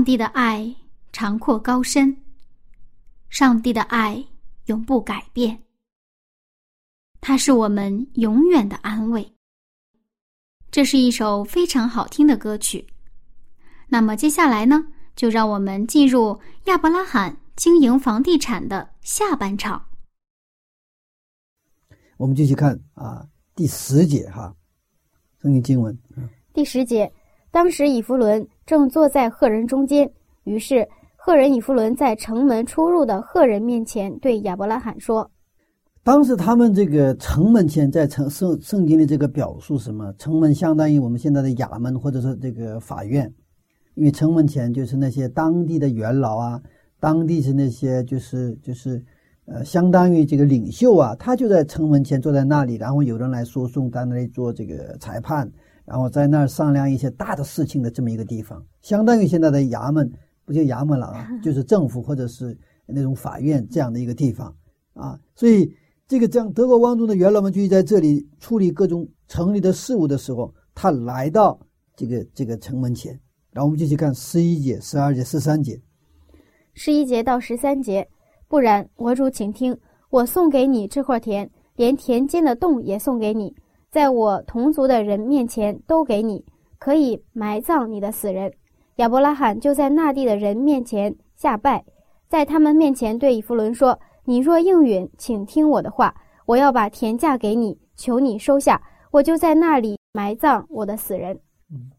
[0.06, 0.72] 帝的爱
[1.12, 2.16] 长阔高深，
[3.28, 4.24] 上帝的爱
[4.66, 5.64] 永不改变，
[7.20, 9.34] 它是我们永远的安慰。
[10.70, 12.86] 这是一首非常好听的歌曲。
[13.88, 19.88] 那么接下来呢，就让我们进入亚伯拉罕经营房地产的下半场。
[22.16, 24.54] 我们继续看啊，第十节哈，
[25.42, 25.98] 圣经经文。
[26.54, 27.12] 第十节，
[27.50, 28.46] 当时以弗伦。
[28.66, 30.10] 正坐在赫人中间，
[30.42, 35.30] 于是赫人以弗伦在城门出入的赫人面前对亚伯拉罕说
[36.02, 40.12] ：“当时他们这个城门前，在城圣圣经的这个表述什么？
[40.18, 43.32] 城门相当于我们现在的衙门或者是这个法院，
[43.94, 46.60] 因为城门前就是那些当地的元老啊，
[46.98, 49.00] 当地是那些就是就是
[49.44, 55.48] 呃，相当于这个领袖啊，他就在城门前坐在那里，然后有人来说送，在那里做这个裁判。”
[55.86, 60.10] 然后在那儿商量一些大的事情的这么一个地方，相当于现在的衙门，
[60.44, 61.28] 不就衙门了啊？
[61.42, 64.54] 就是政府或者是那种法院这样的一个地方
[64.94, 65.18] 啊。
[65.34, 65.72] 所以
[66.08, 71.58] 这个这样德国王族的元老们就在这里处理各种城里的事务的时候，他来到
[71.94, 73.18] 这个这个城门前。
[73.52, 75.80] 然后我们就去看十一节、十二节、十三节。
[76.74, 78.06] 十一节到十三节，
[78.48, 79.74] 不然，我主请听，
[80.10, 83.54] 我送给你这块田，连田间的洞也送给你，
[83.96, 86.44] 在我同族的人面前都给你，
[86.78, 88.52] 可以埋葬你的死人。
[88.96, 91.82] 亚伯拉罕就在那地的人面前下拜，
[92.28, 98.82] 在他们面前对以弗伦说：“你若应允，请听我的话，我要把田价给你，求你收下，
[99.12, 101.40] 我就在那里埋葬我的死人。”
[101.72, 101.90] 嗯，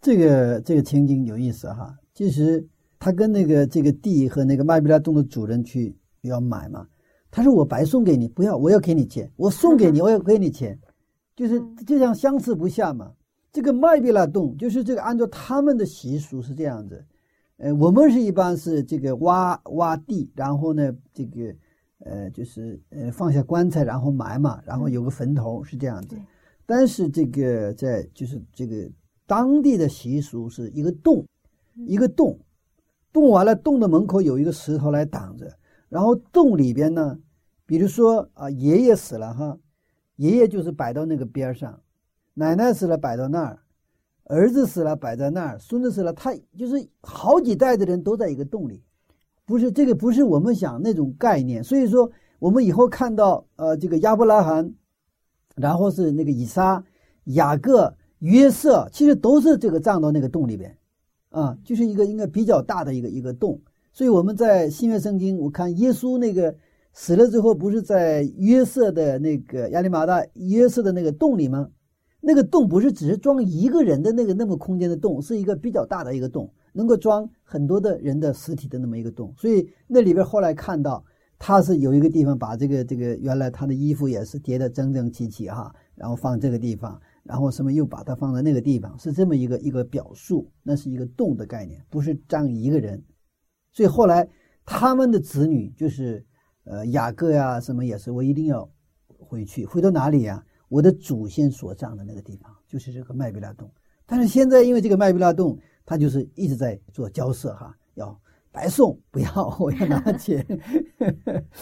[0.00, 1.94] 这个这个情景有意思哈。
[2.14, 2.66] 其实
[2.98, 6.88] 他跟那个这个地和那个麦比拉洞的主人去要买嘛，
[7.30, 10.76] 他说：“我白送给你，不要，我要给你钱，我送给你，我要给你钱，
[11.38, 13.12] 就是就像相持不下嘛。”
[13.52, 17.04] 这个麦比拉洞就是这个，按照他们的习俗是这样子，
[17.56, 21.54] 呃，我们是一般是这个挖挖地，然后呢，这个
[22.00, 26.16] 呃，就是呃放下棺材，然后埋嘛，然后有个坟头是这样子。
[26.66, 28.88] 但是这个在就是这个
[29.26, 31.24] 当地的习俗是一个洞，
[31.86, 32.38] 一个洞，
[33.12, 35.50] 洞完了，洞的门口有一个石头来挡着，
[35.88, 37.18] 然后洞里边呢，
[37.64, 39.58] 比如说啊，爷爷死了哈，
[40.18, 41.80] 爷爷就是摆到那个边上。
[42.34, 43.58] 奶奶死了，摆到那儿；
[44.24, 48.80] 儿子死了，摆在那儿；孙子死了，他就是好几代的人都在一个洞里，
[49.44, 51.64] 不是这个，不是我们想那种概念。
[51.64, 54.72] 所以说，我们以后看到，呃，这个亚伯拉罕，
[55.56, 56.84] 然后是那个以撒、
[57.24, 60.78] 雅各、约瑟，其实都是这个葬到那个洞里边，
[61.30, 63.60] 啊，就是一个应该比较大的一个一个洞。
[63.92, 66.54] 所以我们在新约圣经，我看耶稣那个
[67.00, 71.70] 死了之后，不是在约瑟的那个亚利马大约瑟的那个洞里吗？
[72.20, 79.32] 那个洞不是只是装一个人的那个那么空间的洞，是一个比较大的一个洞，能够装很多的人的尸体的那么一个洞。
[79.38, 81.02] 所以那里边后来看到，
[81.38, 90.50] 他是有一个地方把这个这个原来他的衣服也是叠得整整齐齐哈，然后放这个地方，然后什么又把它放在那个地方，是这么一个一个表述。
[90.64, 93.00] 那是一个洞的概念，不是装一个人。
[93.70, 94.28] 所以后来
[94.66, 96.26] 他们的子女就是
[96.68, 98.68] 呃雅各呀什么也是，我一定要
[99.06, 100.44] 回去，回到哪里呀？
[100.68, 103.70] 我的祖先所葬的那个地方就是这个麦比拉洞，
[104.04, 108.20] 但是现在因为这个麦比拉洞，他就是一直在做交涉哈，要
[108.52, 110.46] 白送不要，我要拿钱。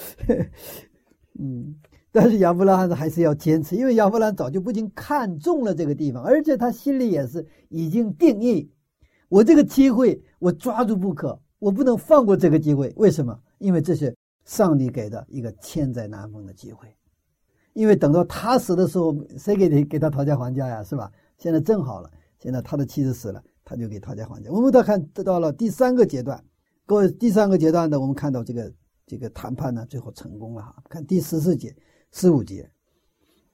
[1.39, 1.73] 嗯，
[2.11, 8.69] 但是亚伯拉罕还是要坚持，因为亚伯拉罕早就不仅看中了这个地方，而且他心里也是已经定义，
[9.29, 12.93] 我这个机会我抓住不可，我不能放过这个机会。
[12.97, 13.39] 为什么？
[13.59, 14.13] 因为这是
[14.47, 16.89] 上帝给的一个千载难逢的机会。
[17.75, 20.83] 因为等到他死的时候，谁给你给他讨价还价呀？
[20.83, 21.13] 是吧？
[21.37, 24.51] 现在正好了，现在他的妻子死了，他就给讨价还价。
[24.51, 26.43] 我们再看到了第三个阶段，
[26.87, 28.73] 各位，第三个阶段的，我们看到这个
[29.07, 30.75] 这个谈判呢，最后成功了哈。
[30.89, 31.77] 看第十四节、
[32.13, 32.67] 十五节，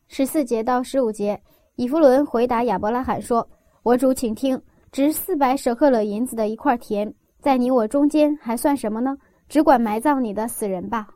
[0.07, 1.43] 十四节到十五节，
[1.75, 3.49] 以弗伦回答亚伯拉罕说
[3.83, 9.17] ：“我主，请听，值四百舍克勒银子的一块田，在你我中间还算什么呢？
[9.53, 11.07] 只管埋葬你的死人吧。”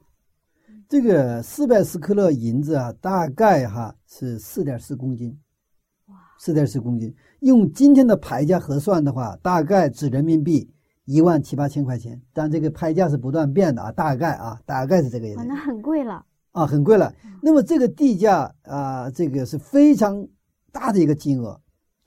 [0.90, 5.34] 这个四百斯克勒银子啊，大概哈是四点四公斤，
[6.08, 10.70] 哇，四点四公斤，用今天的牌价核算的话，大概值人民币
[11.06, 12.20] 一万七八千块钱。
[12.34, 15.44] 但这个牌价是不断变的啊，大概啊，大概是这个样子。
[15.48, 16.22] 那很贵了
[16.52, 17.10] 啊，很贵了。
[17.40, 20.28] 那么这个地价啊，这个是非常
[20.70, 21.58] 大的一个金额，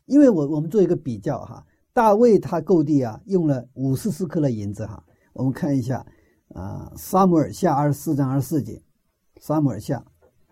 [0.05, 6.05] 因为我我们做一个比较哈，大卫他购地啊，用了五十斯克勒银子哈，我们看一下。
[6.55, 8.81] 啊，撒母耳下二十四章二十四节，
[9.39, 10.03] 撒母耳下，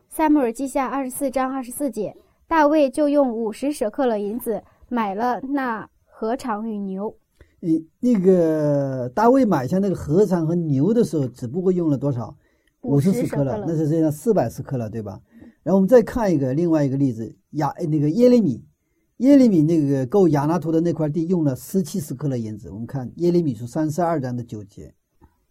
[0.10, 2.16] 撒母耳记下二十四章二十四节，
[2.48, 7.18] 大卫就用五十舍克勒银子买了那禾场与牛。
[7.60, 12.38] 你那个大卫买下那个禾场和牛的时候，只不过用了多少？
[12.82, 15.20] 五十舍克勒，那是这样四百舍克勒，对吧？
[15.64, 18.64] 然后我们再看一个另外一个例子，亚那个耶利米，
[19.18, 22.70] 耶利米那个购亚拿图的那块地用了十七舍克勒银子。
[22.70, 24.94] 我们看耶利米书三十二章的九节。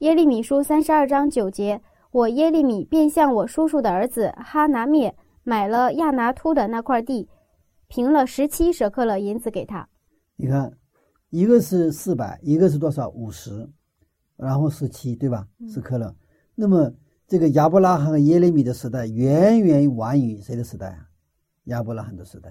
[0.00, 1.80] 耶利米书三十二章九节，
[2.10, 7.26] 我耶利米便向我叔叔的儿子哈拿灭买了亚拿突的那块地，
[7.88, 9.88] 平了十七舍克勒银子给他。
[10.36, 10.70] 你看，
[11.30, 13.08] 一个是四百，一个是多少？
[13.08, 13.66] 五十，
[14.36, 15.48] 然后十七，对吧？
[15.66, 16.14] 舍克勒。
[16.54, 16.92] 那么
[17.26, 21.08] 这个亚伯拉罕和耶利米的时代远远晚于谁的时代啊？
[21.64, 22.50] 亚伯拉罕的时代。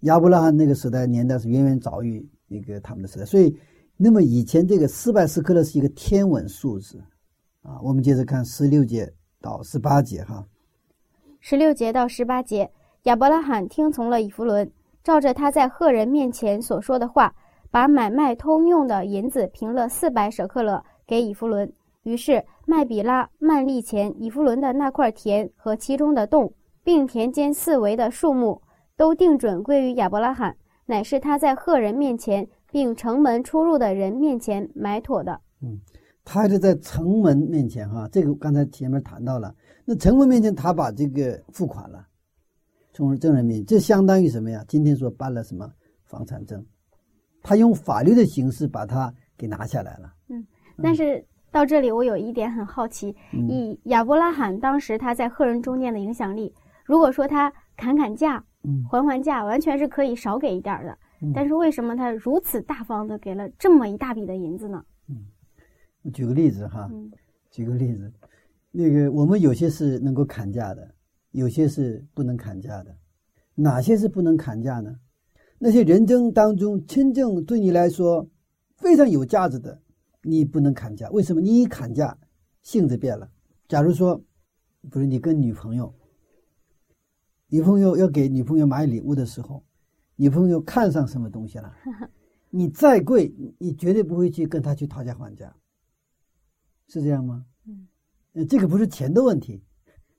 [0.00, 3.56] 亚伯拉罕那个时代年代是远远早于那个他们的时代，所以。
[3.96, 7.00] 那么以前这个四百斯克勒是一个天文数字，
[7.62, 10.44] 啊，我们接着看十六节到十八节哈。
[11.38, 12.68] 十六节到十八节，
[13.04, 14.68] 亚伯拉罕听从了以弗伦，
[15.04, 17.32] 照着他在赫人面前所说的话，
[17.70, 21.72] 把买卖通用的银子平了四百舍克勒给以弗伦。
[22.02, 28.60] 于是麦比拉、曼利前以弗伦的那块田和其中的洞，并田间四围的树木，
[28.96, 32.48] 都定准归于亚伯拉罕，乃是他在赫人面前。
[32.74, 35.40] 并城门出入的人面前埋妥的。
[35.62, 35.78] 嗯，
[36.24, 39.54] 他是在城门面前哈，这个刚才前面谈到了，
[39.84, 42.04] 那城门面前他把这个付款了，
[42.92, 44.64] 从而证人面，这相当于什么呀？
[44.66, 45.70] 今天说办了什么
[46.02, 46.66] 房产证，
[47.44, 50.12] 他用法律的形式把它给拿下来了。
[50.30, 50.44] 嗯，
[50.82, 56.52] 但是到这里我有一点很好奇，嗯以亚伯拉罕当时他在赫人中间的影响力，
[56.84, 60.98] 如果说他砍砍价、嗯还还价，完全是可以少给一点儿的。
[61.24, 64.84] 嗯但是为什么他如此大方的给了这么一大笔的银子呢？
[66.02, 67.10] 我举个例子哈，嗯
[67.50, 68.12] 举个例子，
[68.70, 70.94] 那个我们有些是能够砍价的，
[71.30, 72.94] 有些是不能砍价的。
[73.54, 74.94] 哪些是不能砍价呢？
[75.58, 78.28] 那些人生当中真正对你来说
[78.76, 79.80] 非常有价值的，
[80.22, 81.08] 你不能砍价。
[81.10, 81.40] 为什么？
[81.40, 82.18] 你一砍价，
[82.62, 83.30] 性质变了。
[83.68, 84.20] 假如说，
[84.90, 85.94] 不是你跟女朋友，
[87.48, 89.64] 女朋友要给女朋友买礼物的时候，
[90.16, 91.74] 女朋友看上什么东西了，
[92.50, 95.54] 你再贵，你绝对不会去跟她去讨价还价。
[96.88, 97.46] 是这样吗？
[97.66, 97.88] 嗯，
[98.34, 99.64] 呃，这个不是钱的问题，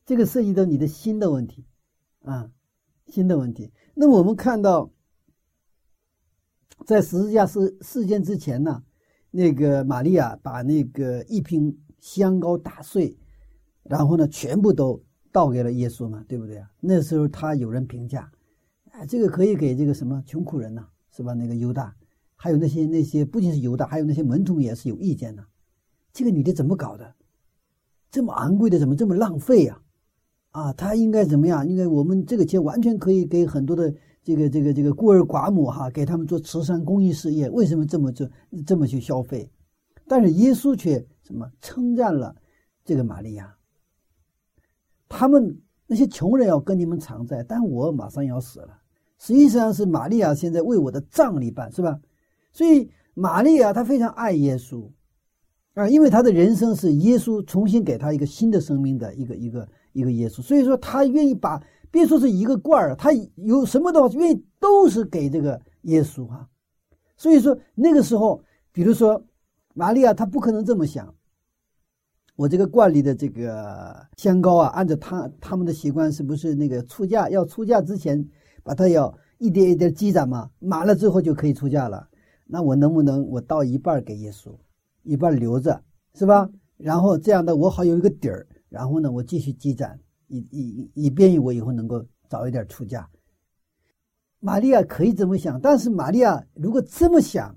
[0.05, 1.65] 这个涉及到你的心的问题，
[2.23, 2.49] 啊，
[3.07, 3.71] 心的问题。
[3.93, 4.91] 那么我们看到，
[6.85, 8.83] 在十字架事事件之前呢，
[9.31, 13.17] 那个玛利亚把那个一瓶香膏打碎，
[13.83, 16.69] 然后呢，全部都倒给了耶稣嘛，对不对啊？
[16.81, 18.29] 那时候他有人评价，
[18.97, 21.33] 哎，这个可以给这个什么穷苦人呐、是吧？
[21.33, 21.93] 那个犹大，
[22.37, 25.43] 还有那些那些不仅是犹大，还有那些门徒也是有意见的。
[26.13, 27.13] 这个女的怎么搞的？
[28.09, 29.81] 这么昂贵的，怎么这么浪费呀、
[30.51, 30.71] 啊？
[30.71, 31.67] 她应该怎么样？
[31.67, 33.93] 应该我们这个钱完全可以给很多的
[34.23, 37.49] 这个这个这个孤儿寡母哈，给他们做慈善公益事业。
[37.49, 38.25] 为什么这么做
[38.65, 39.51] 这么去消费？
[40.07, 42.33] 但是耶稣却什么称赞了
[42.85, 43.57] 这个玛利亚。
[45.09, 48.79] 他们那些穷人要跟你们偿债，但我马上要死了。
[49.17, 51.99] 实际上是玛利亚现在为我的葬礼办，是吧？
[52.51, 54.89] 所以玛利亚她非常爱耶稣。
[55.75, 61.61] 啊，因为他的人生是耶稣重新给他一个新的生命的一个一个一个耶稣，所以说他愿意把
[61.91, 66.47] 别说是一个罐儿，他有什么的话愿意都是给这个耶稣哈、
[67.17, 68.41] 所以说那个时候，
[68.71, 69.21] 比如说
[69.73, 71.13] 玛利亚，她不可能这么想。
[72.37, 78.25] 我这个罐里的这个香膏啊，按照他他们的习惯，是不是那个出嫁要出嫁之前，
[78.65, 82.09] 把它要一点一点积攒嘛，满了之后就可以出价了。
[82.47, 84.49] 那我能不能我倒一半给耶稣？
[85.03, 85.79] 一半留着，
[86.15, 86.49] 是吧？
[86.77, 89.99] 然后这样的我好有一个底儿，然后呢，我继续积攒，
[90.29, 93.07] 以以以便于我以后能够早一点出嫁。
[94.39, 97.55] 玛利亚可以这么想，但是玛利亚如果这么想，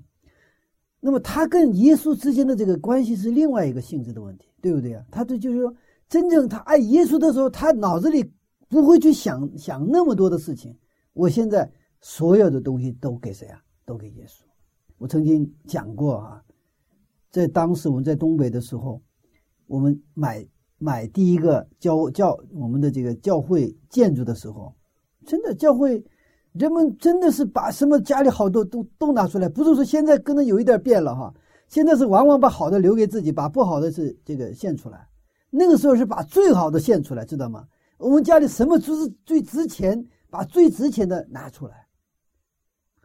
[1.00, 5.02] 那么她跟耶稣之间的这个关系是另外一个性质的问题，对不对啊？
[5.10, 5.74] 他这就是说，
[6.06, 8.30] 真正他爱耶稣的时候，他脑子里
[8.68, 10.76] 不会去想想那么多的事情。
[11.12, 13.60] 我现在所有的东西都给谁啊？
[13.84, 14.42] 都给耶稣。
[14.98, 16.42] 我曾经讲过啊。
[17.30, 19.02] 在当时我们在东北的时候，
[19.66, 20.46] 我们买
[20.78, 24.74] 买第一个教教我们的这个教会建筑的时候，
[25.26, 26.02] 真的教会
[26.52, 31.32] 人们真的是把什么家里好多都都拿出来，不是说现在可能有一点变了哈，
[31.68, 35.06] 现在是往往把好的留给自己，把不好的是这个献出来。
[35.50, 37.66] 那个时候是把最好的献出来，知道吗？
[37.98, 41.86] 我们家里什么就是最值钱，把最值钱的拿出来。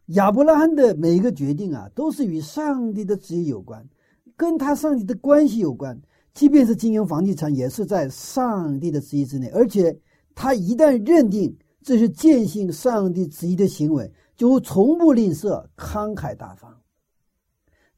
[0.08, 3.88] 亚伯拉罕的每一个决定啊，都是与上帝的旨意有关。
[4.36, 5.98] 跟他上帝的关系有关，
[6.34, 9.48] 即便是经营房地产，也是在上帝的旨意之内。
[9.50, 9.98] 而且
[10.34, 16.76] 他一旦认定这是践行上帝旨意的行为，就从不吝啬，慷慨大方。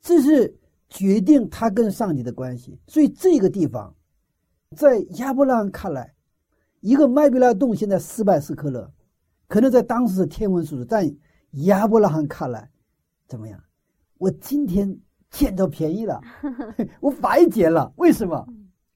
[0.01, 0.53] 这是
[0.89, 2.77] 决定他跟上帝的关系。
[2.85, 3.95] 所以这个地方，
[4.75, 6.13] 在亚伯拉罕看来，
[6.81, 8.91] 一个麦比拉洞现在失败是可乐，
[9.47, 11.09] 可能在当时是天文数字，但
[11.65, 12.69] 亚伯拉罕看来
[13.27, 13.59] 怎么样？
[14.17, 14.97] 我今天。
[15.31, 16.21] 捡到便宜了，
[17.01, 17.91] 我白捡了。
[17.97, 18.47] 为什么？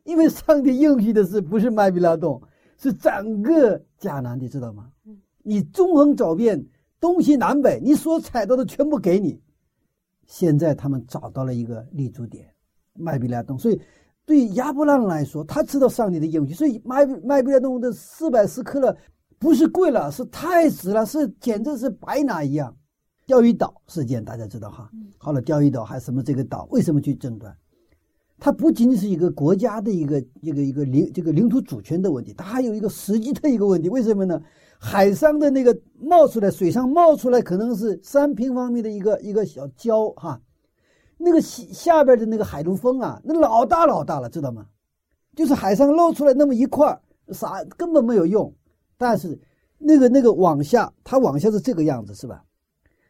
[0.06, 2.42] 因为上帝应许的是不是麦比拉洞，
[2.78, 4.90] 是整个迦南，你知道吗？
[5.44, 6.66] 你纵横找遍
[6.98, 9.42] 东西南北，你所采到的全部给你。
[10.28, 12.48] 现在他们找到了一个立足点，
[12.94, 13.60] 麦比拉洞。
[13.60, 13.82] 所以
[14.24, 18.96] 对亚伯拉罕来说，他知道上帝的应许，所以麦麦比拉洞的四百四克勒
[19.40, 22.76] 不是贵了，是太值了，是简直是白拿一样。
[23.26, 27.56] 钓鱼岛事件大家知道哈，好了，钓鱼岛还什么这个岛为什么去争端？
[28.42, 33.90] 它不仅仅是一个国家的一个一个一个领这个领土主权的问题，它还有一个实际的一个问题。
[33.90, 34.42] 为什么呢？
[34.78, 40.42] 海上的那个冒出来，水上冒出来可能是三平方米的一个一个小礁哈，
[41.18, 44.66] 那个下下边的那个海陆风啊，那老大老大了，知道吗？
[45.36, 46.98] 就是海上露出来那么一块，
[47.32, 48.54] 啥根本没有用。
[49.00, 49.40] 但是
[49.78, 52.44] 那个那个往下，它往下是这个样子，是吧？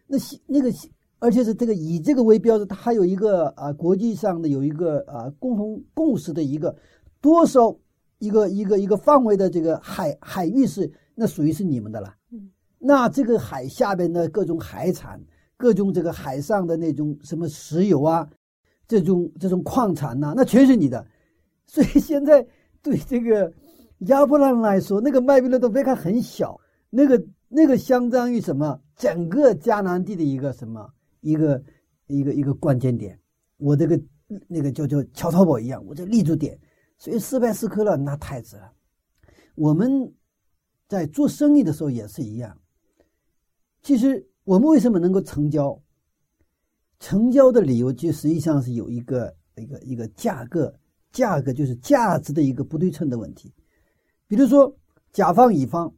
[0.05, 0.71] 那那个
[1.17, 6.73] 而且是这个以这个为标准，它还有一个啊国际上的有一个啊共同共识的一个
[7.19, 7.75] 多少
[8.19, 12.15] 一个一个一个范围的这个海海域是那属于是你们的了。
[12.31, 15.19] 嗯，那这个海下边的各种海产，
[15.57, 18.29] 各种这个海上的那种什么石油啊，
[18.87, 21.05] 这种这种矿产呐、那全是你的。
[21.65, 22.45] 所以现在
[22.81, 23.51] 对这个
[24.07, 28.79] 亚伯拉罕来说，那个麦比拉多别看很小，那个那个相当于什么？
[28.95, 30.89] 整个迦南地的一个什么？
[31.21, 31.61] 一个
[32.07, 33.19] 一个一个关键点，
[33.57, 34.01] 我这个
[34.47, 36.57] 那个叫叫桥头堡一样，我这立足点，
[36.97, 38.71] 所以斯拜斯科勒那太子了。
[39.55, 40.13] 我们
[40.87, 42.57] 在做生意的时候也是一样。
[43.81, 45.77] 其实我们为什么能够成交？
[46.99, 50.73] 成交的理由就实际上是有一个一个一个价格，
[51.11, 53.53] 价格就是价值的一个不对称的问题。
[54.29, 54.77] 比如说
[55.11, 55.91] 甲方乙方，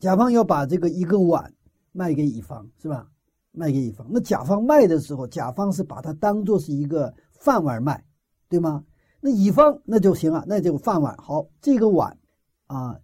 [0.00, 1.54] 甲方要把这个一个碗
[1.92, 3.08] 卖给乙方，是吧？
[3.52, 8.04] 卖给乙方，那甲方卖的时候，甲方是把它当做是一个饭碗卖，
[8.48, 8.84] 对吗？
[9.20, 12.18] 那乙方那就行了，那就饭碗好，这个碗
[12.66, 12.98] 啊，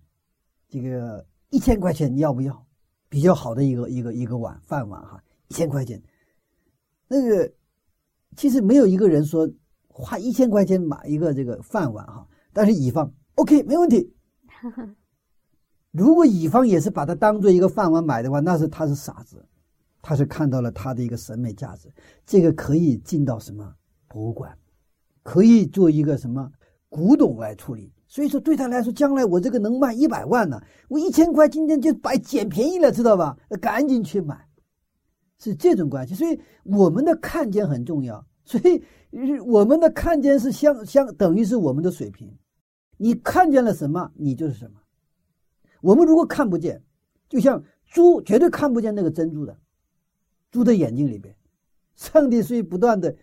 [0.68, 2.66] 这个一千块钱你要不要？
[3.08, 6.02] 比较好的一个一个一个碗饭碗哈，一千块钱。
[7.06, 7.52] 那个
[8.36, 9.48] 其实没有一个人说
[9.86, 14.12] 花一千块钱买一个这个饭碗哈，但是乙方 OK 没问题。
[15.92, 19.44] 如果乙方也是把它当做一个饭碗买的话，那是他是傻子。
[20.00, 21.92] 他是看到了他的一个审美价值，
[22.24, 23.74] 这个可以进到什么
[24.06, 24.56] 博物馆，
[25.24, 26.50] 可以做一个什么
[26.88, 27.92] 古董来处理。
[28.06, 33.36] 所以说对他来说，将来我这个能卖一百万呢，我一千块今天就白捡便宜了，知道吧？
[33.60, 34.38] 赶紧去买，
[35.40, 36.14] 是这种关系。
[36.14, 38.82] 所以我们的看见很重要，所以
[39.44, 42.32] 我们的看见是相相等于是我们的水平。
[42.98, 44.78] 你看见了什么，你就是什么。
[45.80, 46.82] 我们如果看不见，
[47.28, 49.56] 就像猪绝对看不见那个珍珠的。
[50.50, 51.34] 猪的眼睛里边，
[51.94, 53.14] 上帝所以不断的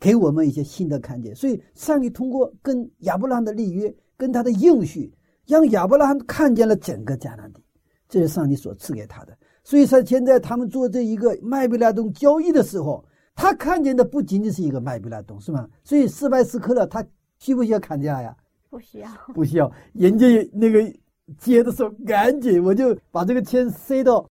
[0.00, 5.14] 给我们一些新的看见，所以上帝通过跟亚伯拉罕的立约，跟他的应许，
[5.46, 7.62] 让亚伯拉罕看见了整个迦南地，
[8.08, 9.36] 这是上帝所赐给他的。
[9.62, 13.04] 所以说，现在他们做这一个麦比拉洞交易的时候，
[13.34, 15.68] 他看见的不仅仅是一个麦比拉洞，是吗？
[15.84, 17.06] 所以斯派斯克勒他
[17.38, 18.36] 需不需要砍价呀？
[18.76, 19.72] 不需要， 不需要。
[19.94, 20.92] 人家那个
[21.38, 24.28] 接的时候，赶紧我就把这个钱塞到。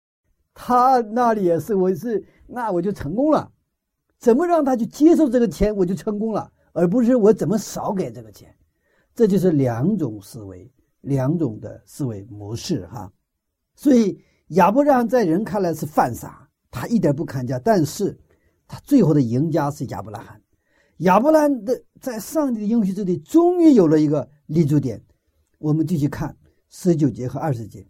[0.54, 3.50] 他那里也是，我是那我就成功了，
[4.20, 8.54] 怎么让他去接受这个钱，我就成功了，而不是我怎么少给这个钱，
[9.14, 10.70] 这就是两种思维，
[11.02, 13.12] 两种的思维模式哈。
[13.76, 18.20] 所以亚伯拉在人看来是犯傻，他一点不看家，但是
[18.68, 20.41] 他最后的赢家是亚伯拉罕。
[21.02, 25.02] 亚伯拉罕的在上帝的应许之地，终于有了一个立足点。
[25.58, 26.36] 我们继续看
[26.70, 27.86] 十九节和二十节。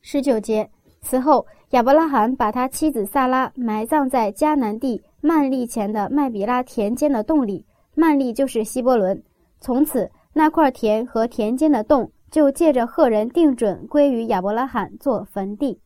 [0.00, 0.70] 十九节。
[1.02, 7.66] 此后，亚伯拉罕把他妻子萨拉埋葬在迦南地曼利前的麦比拉田间的洞里。
[7.94, 9.22] 曼利就是希伯伦。
[9.60, 15.80] 从此，那块田和田间的洞就借着赫人定准归于亚伯拉罕做坟地。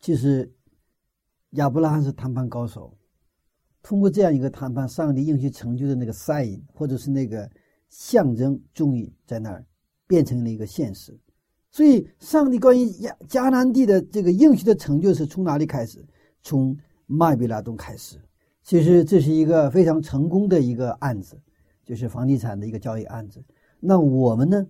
[0.00, 0.52] 其实，
[1.52, 2.95] 亚伯拉罕是谈判高手。
[3.86, 7.48] 通过这样一个谈判，上帝应许成就的那个 sign，或者是那个
[7.88, 9.64] 象征，终于在那儿
[10.08, 11.16] 变成了一个现实。
[11.70, 16.04] 所以，上帝关于亚迦南地的这个应许的成就，是从哪里开始？
[16.42, 16.76] 从
[17.06, 18.20] 麦比拉洞开始。
[18.64, 21.40] 其实这是一个非常成功的一个案子，
[21.84, 23.40] 就是房地产的一个交易案子。
[23.78, 24.66] 那我们呢？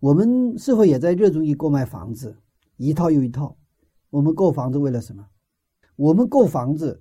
[0.00, 2.36] 我们是否也在热衷于购买房子，
[2.78, 3.56] 一套又一套？
[4.10, 5.24] 我们购房子为了什么？
[5.94, 7.00] 我们购房子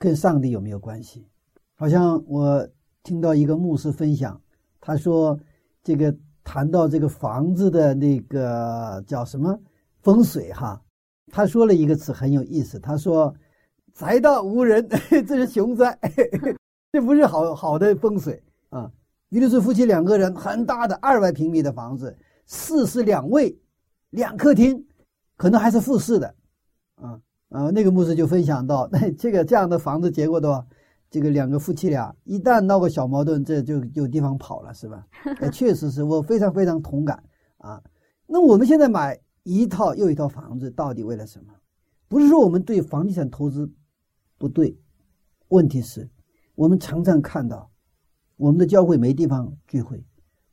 [0.00, 1.28] 跟上帝有没有关系？
[1.76, 2.68] 好像我
[3.04, 4.42] 听到一个牧师分享，
[4.80, 5.38] 他说
[5.84, 6.12] 这个。
[6.42, 9.56] 谈到这个房子的那个叫什么
[10.00, 10.82] 风水哈，
[11.30, 13.32] 他说了一个词很有意思，他说
[13.94, 14.88] “宅到无人”，
[15.28, 15.96] 这是凶灾，
[16.90, 18.90] 这不是好好的风水啊。
[19.28, 23.56] 比如说夫妻两个人很大的二百平米的房子，四室两卫，
[24.08, 24.84] 两客厅，
[25.36, 26.34] 可能还是复式的，
[26.96, 27.20] 啊
[27.50, 30.66] 啊，那个牧师就分享到， 那这个这样的房子结果的话。
[31.12, 35.04] 这个两个夫妻俩一旦闹个小矛盾，这就有地方跑了，是吧？
[35.42, 37.20] 哎，确实是我非常非常同感
[37.56, 37.82] 啊。
[38.28, 41.52] 那我们现在买一套又一套房子，到底为了什么？
[42.06, 43.68] 不是说我们对房地产投资
[44.38, 44.78] 不对，
[45.48, 46.08] 问题是，
[46.54, 47.68] 我们常常看到
[48.36, 50.04] 我们的教会没地方聚会，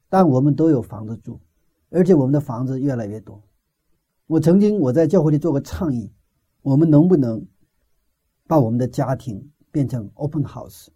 [0.10, 1.40] 但我们都有房子住，
[1.92, 3.40] 而且我们的房子越来越多。
[4.26, 6.12] 我曾经我在教会里做过倡议，
[6.68, 7.48] 我们能不能
[8.46, 9.50] 把我们的家庭？
[9.72, 10.88] 变成 open house，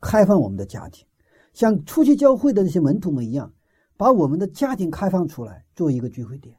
[0.00, 1.04] 开放我们的家庭，
[1.52, 3.52] 像出去教会的那些门徒们一样，
[3.98, 6.56] 把我们的家庭开放出来做一个聚会点。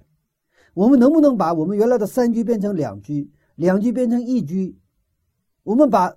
[0.75, 4.77] 我们能不能把我们原来的三居变成两居，两居变成一居，
[5.63, 6.15] 我们把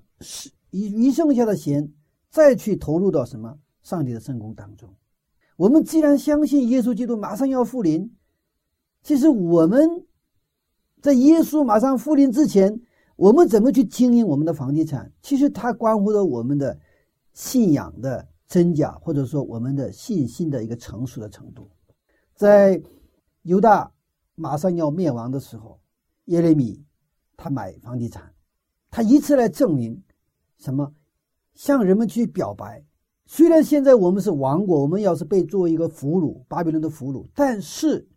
[0.70, 1.92] 余余剩下的钱
[2.28, 4.92] 再去投入到什么上帝的圣功当中。
[5.56, 8.14] 我们既然相信耶稣基督马上要复临，
[9.02, 10.03] 其实我们
[11.04, 12.80] 在耶稣马上复临之前，
[13.14, 15.12] 我们怎么去经营我们的房地产？
[15.20, 16.80] 其实它关乎着我们的
[17.34, 21.68] 信仰的真假，或者说我们的信心的一个成熟的程度。
[22.34, 22.82] 在
[23.42, 23.92] 犹大
[24.34, 25.78] 马上要灭亡的时候，
[26.24, 26.82] 耶利米
[27.36, 28.32] 他买房地产，
[28.90, 30.02] 他以此来证明
[30.56, 30.90] 什么？
[31.52, 32.82] 向人们去表白。
[33.26, 38.08] 虽然现在我们是亡国，我们要是被作为一个俘虏，巴比伦的俘虏，但是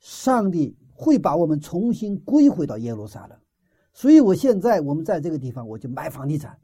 [0.00, 3.38] 上帝会把我们重新归回到耶路撒冷。
[3.92, 6.58] 所以，我现在我们在这个地方，我就买房地产，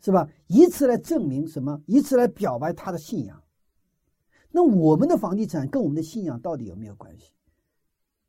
[0.00, 0.28] 是吧？
[0.46, 1.82] 以此来证明什么？
[1.86, 3.42] 以此来表白他的信仰。
[4.52, 7.32] 那我们的房地产跟我们的信仰到底有没有关系？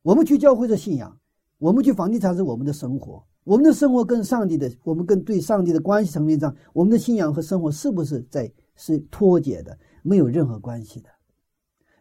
[0.01, 1.15] 我们去教会的信仰，
[1.59, 3.23] 我们去房地产是我们的生活。
[3.43, 8.51] 我们的生活跟上帝的，我们跟对上帝的关系层面上，我们的信仰和生活是不是在？
[8.77, 11.09] 是脱节的，没有任何关系的。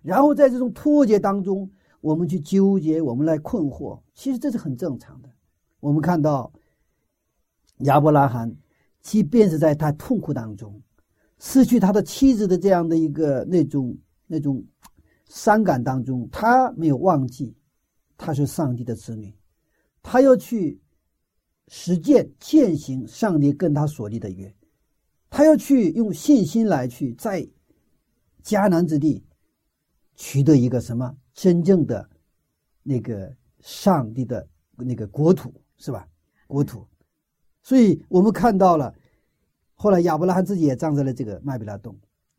[0.02, 1.70] 然后在这种脱节当中，
[2.04, 5.30] 我们去纠结，我们来困惑，其实这是很正常的。
[5.80, 6.52] 我们看到
[7.78, 8.54] 亚伯拉罕，
[9.00, 10.78] 即便是在他痛苦当中，
[11.38, 13.96] 失去他的妻子的这样的一个那种
[14.26, 14.62] 那种
[15.30, 17.56] 伤感当中，他没有忘记
[18.18, 19.34] 他是上帝的子女，
[20.02, 20.78] 他要去
[21.68, 24.54] 实践践行上帝跟他所立的约。
[25.30, 27.48] 他要去用信心来去在
[28.42, 29.24] 迦南之地
[30.16, 32.08] 取得一个什么真正的
[32.82, 33.30] 那个
[33.60, 36.08] 上帝的那个国土，是吧？
[36.46, 36.86] 国土。
[37.62, 38.94] 所以我们看到了，
[39.74, 41.96] 后来亚伯拉罕自己也葬在了这个麦比拉洞，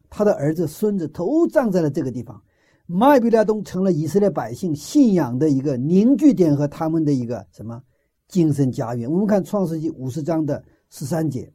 [0.09, 2.41] 他的儿子、孙子都葬在了这个地方。
[2.87, 7.81] 麦比拉洞成了以色列百姓信仰的一个凝聚点和他们的一个什么
[8.27, 9.11] 精神家园。
[9.11, 11.51] 我们看创世纪五十章的十三节。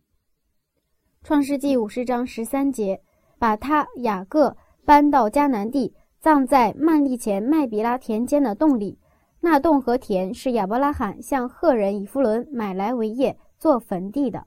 [1.23, 3.01] 创世纪五十章十三节，
[3.39, 8.99] 把他雅各搬到迦南地，葬在曼利前麦比拉田间的洞里。
[9.41, 14.47] 那洞和田是亚伯拉罕向赫人以弗伦买来为业，做坟地的。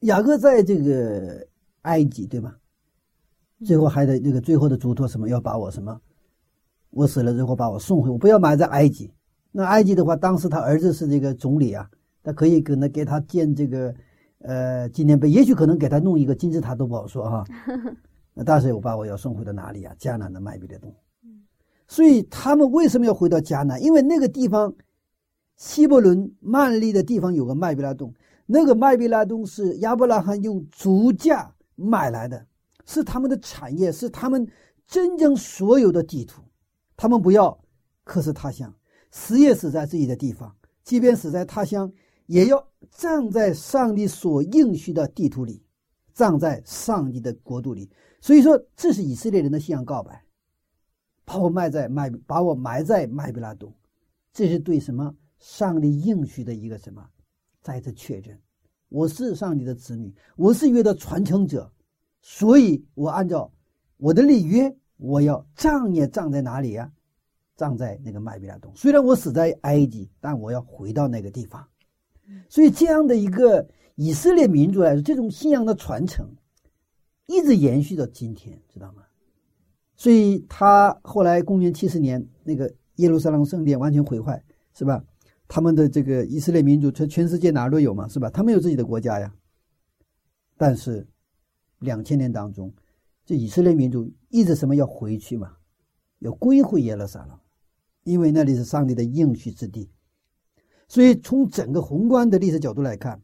[0.00, 1.46] 雅各在这个
[1.82, 2.54] 埃及，对吧？
[3.64, 5.28] 最后还得那个最后的嘱托什么？
[5.28, 5.98] 要把我什么？
[6.90, 9.10] 我死了之后把我送回，我不要埋在埃及。
[9.50, 11.88] 那埃及的话，当时他儿子是这个总理啊，
[12.22, 13.94] 他可以可能给他建这个。
[14.40, 17.42] 呃，纪念碑也许可能给他弄一个金字塔都不好说哈。
[18.34, 19.96] 那但是我把我要送回到哪里啊？
[19.98, 20.94] 迦南的麦比拉洞。
[21.94, 23.80] 所以他们为什么要回到迦南？
[23.80, 24.74] 因为那个地方，
[25.56, 28.12] 希伯伦曼利的地方有个麦比拉洞，
[28.46, 32.44] 那个麦比拉洞是亚伯拉罕用足价买来的，
[32.84, 34.44] 是他们的产业，是他们
[34.88, 36.42] 真正所有的地图。
[36.96, 37.56] 他们不要，
[38.02, 38.74] 可是他乡，
[39.12, 41.88] 死也死在自己的地方，即便死在他乡。
[42.26, 45.62] 也要葬在上帝所应许的地图里，
[46.14, 47.88] 葬在上帝的国度里。
[48.20, 50.23] 所以说，这是以色列人的信仰告白，
[51.24, 53.72] 把我埋在麦，把我埋在麦比拉洞，
[54.32, 57.08] 这是对什么上帝应许的一个什么
[57.60, 58.38] 再次确认。
[58.88, 61.72] 我是上帝的子女，我是约的传承者，
[62.20, 63.52] 所以我按照
[63.96, 66.92] 我的立约，我要葬也葬在哪里呀？
[67.56, 68.72] 葬在那个麦比拉洞。
[68.74, 71.64] 虽然我死在埃及，但我要回到那个地方。
[72.48, 76.28] 所以，这样的一个以色列民族来说，这种信仰的传承
[77.26, 79.03] 一直延续到今天，知道吗？
[79.96, 84.42] 所以，他后来公元七十年，那个耶路撒冷圣殿完全毁坏，
[84.74, 85.04] 是吧？
[85.46, 88.28] 他们的这个以色列民族，全全世界哪都有嘛，是吧？
[88.30, 89.32] 他们有自己的国家呀。
[90.56, 91.06] 但是，
[91.78, 92.72] 两千年当中，
[93.24, 95.56] 这以色列民族一直什么要回去嘛，
[96.18, 97.38] 要归回耶路撒冷，
[98.02, 99.90] 因为那里是上帝的应许之地。
[100.88, 103.22] 所以，从整个宏观的历史角度来看，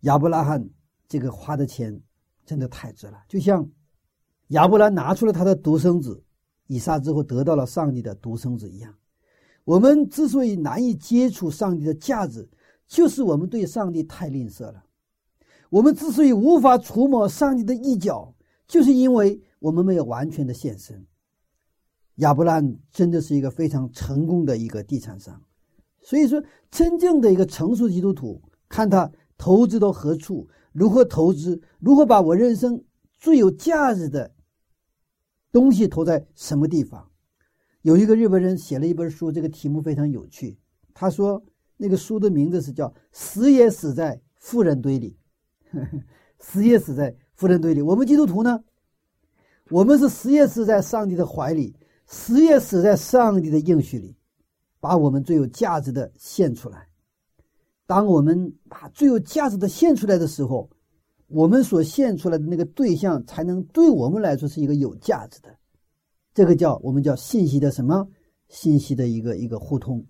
[0.00, 0.68] 亚伯拉罕
[1.08, 2.00] 这个花的钱
[2.46, 3.22] 真的太值了。
[3.28, 3.68] 就像
[4.50, 6.22] 亚伯兰拿出了他的独生子
[6.66, 8.94] 以撒之后，得到了上帝的独生子一样。
[9.64, 12.48] 我们之所以难以接触上帝的价值，
[12.86, 14.84] 就是我们对上帝太吝啬了。
[15.68, 18.34] 我们之所以无法触摸上帝的一角，
[18.66, 21.06] 就是因为我们没有完全的献身。
[22.16, 25.40] 亚伯兰真的是一个非常成功的一个地产商。
[26.02, 32.82] 所以说，真正的一个成熟基督徒，看他投资到何处，如何投资，如何把我人生
[33.18, 34.32] 最有价值的
[35.52, 37.10] 东西投在什么地方。
[37.82, 40.58] 有一个日本人写了一本书，这个题目非常有趣。
[40.92, 41.42] 他说，
[41.76, 45.16] 那个书的名字是叫《死也死在富人堆里》，
[46.38, 47.80] 死也死在富人堆里。
[47.80, 48.62] 我们基督徒呢，
[49.70, 51.74] 我们是死也死在上帝的怀里，
[52.06, 54.16] 死也死在上帝的应许里。
[54.82, 56.88] 把我们最有价值的献出来，
[57.86, 60.70] 当我们把最有价值的献出来的时候，
[61.30, 65.56] 我们所献出来的那个对象才能对我们来说是一个有价值的。
[66.34, 68.06] 这个叫我们叫信息的什么？
[68.48, 70.04] 信息的一个一个互通。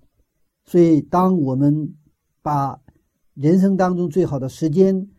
[0.64, 1.94] 所以，当我们
[2.42, 2.80] 把
[3.34, 5.10] 人生当中最好的时间，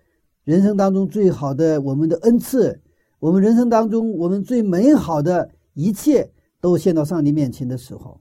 [0.43, 2.82] 人生当中最好的我们的恩赐，
[3.20, 8.20] 我们人生当中我们最美好的一切，都献到上帝面前的时候，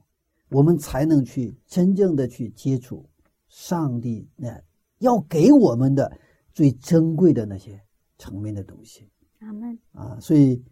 [0.49, 3.05] 我们才能去真正的去接触
[3.49, 4.61] 上帝那
[4.99, 6.11] 要给我们的
[6.53, 7.81] 最珍贵的那些
[8.17, 9.09] 层面的东西。
[9.39, 9.77] 阿门。
[9.93, 10.63] 啊，所以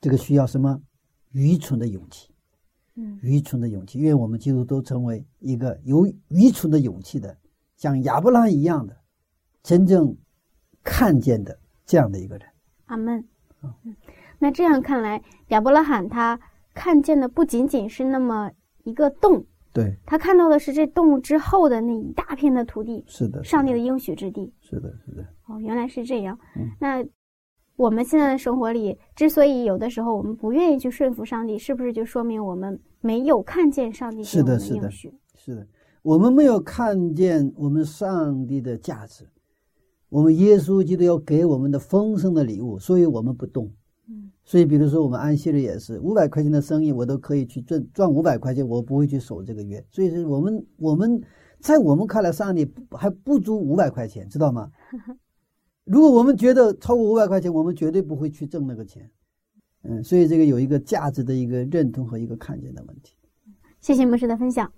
[0.00, 0.80] 这个需要什么？
[1.32, 2.28] 愚蠢的勇气。
[2.96, 7.36] 嗯，愚蠢的勇气，愿我们基督都成为一个有愚蠢的勇气的，
[7.76, 8.96] 像亚伯拉罕一样的，
[9.62, 10.16] 真正
[10.82, 11.56] 看见的
[11.86, 12.48] 这样的一个人。
[12.86, 13.24] 阿门。
[13.62, 13.94] 嗯，
[14.40, 16.40] 那这样看来，亚伯拉罕他
[16.74, 18.50] 看见的不仅仅是那么
[18.82, 24.52] 一个洞，对他看到的是这动物之后的那一大片的土地，是的，上帝的应许之地。
[24.60, 25.22] 是的，是的。
[25.46, 26.38] 哦，原来是这样。
[26.56, 27.04] 嗯那
[27.76, 35.14] 我们现在的生活里，之所以有的时候我们不愿意去顺服上帝，是不是就说明我们没有看见上帝是的是的应许？
[35.34, 35.66] 是的，
[36.02, 39.26] 我们没有看见我们上帝的价值，
[40.10, 43.72] 我们耶稣基督要给我们的丰盛的礼物，所以我们不动。
[44.50, 49.84] 嗯，所以比如说我们安息日也是五百块钱的生意，我都可以去赚赚五百块钱，我不会去守这个约。
[49.90, 51.22] 所以是我们我们
[51.60, 54.70] 在我们看来，上帝还不足五百块钱，知道吗？
[55.84, 59.08] 如果我们觉得超过五百块钱，我们绝对不会去挣那个钱。
[59.82, 63.14] 嗯，所以这个有一个价值的一个认同和一个看见的问题。
[63.80, 64.70] 谢谢牧师的分享。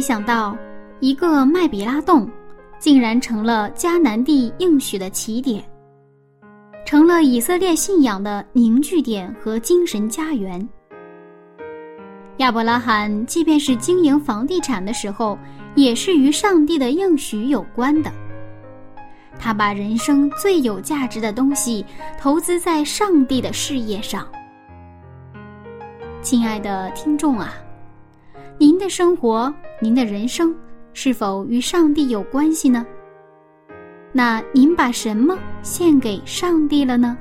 [0.00, 0.56] 没想到，
[1.00, 2.26] 一个麦比拉洞，
[2.78, 5.62] 竟然成了迦南地应许的起点，
[6.86, 10.66] 成了以色列信仰的凝聚点和精神家园。
[12.38, 15.38] 亚伯拉罕即便是经营房地产的时候，
[15.74, 18.10] 也是与上帝的应许有关的。
[19.38, 21.84] 他把人生最有价值的东西
[22.18, 24.26] 投资在上帝的事业上。
[26.22, 27.52] 亲爱的听众啊！
[28.60, 29.50] 您的生活，
[29.80, 30.54] 您的人生
[30.92, 32.84] 是否与上帝有关系呢？
[34.12, 37.16] 那您把什么献给上帝了呢？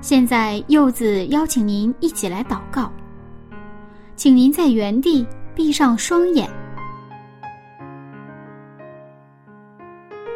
[0.00, 2.92] 现在，柚子邀请您一起来祷告，
[4.14, 6.48] 请您在原地闭上双眼。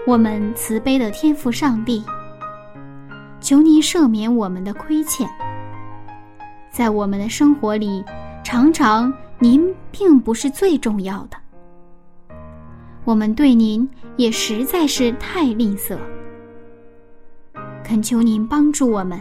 [0.09, 2.03] 我们慈悲的天父上帝。
[3.45, 5.29] 求您赦免我们的亏欠。
[6.71, 8.03] 在我们的生活里，
[8.43, 11.37] 常常您并不是最重要的，
[13.05, 13.87] 我们对您
[14.17, 15.99] 也实在是太吝啬。
[17.85, 19.21] 恳求您帮助我们，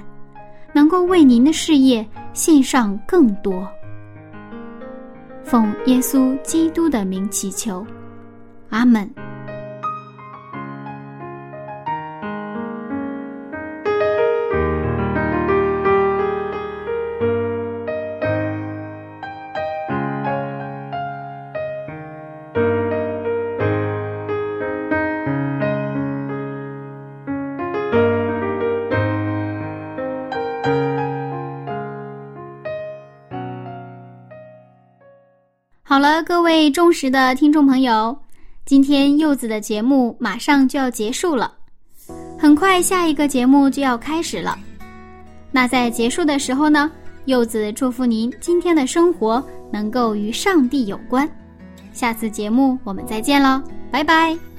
[0.71, 3.67] 能够为您的事业献上更多。
[5.43, 7.85] 奉耶稣基督的名祈求，
[8.69, 9.13] 阿门。
[36.03, 38.13] 了，各位忠实的听众朋友，
[38.65, 41.53] 今天柚子的节目马上就要结束了，
[42.37, 44.59] 很快下一个节目就要开始了。
[45.49, 46.91] 那在结束的时候呢，
[47.23, 49.41] 柚子祝福您今天的生活
[49.71, 51.25] 能够与上帝有关。
[51.93, 54.52] 下次节目我们再见喽，拜拜。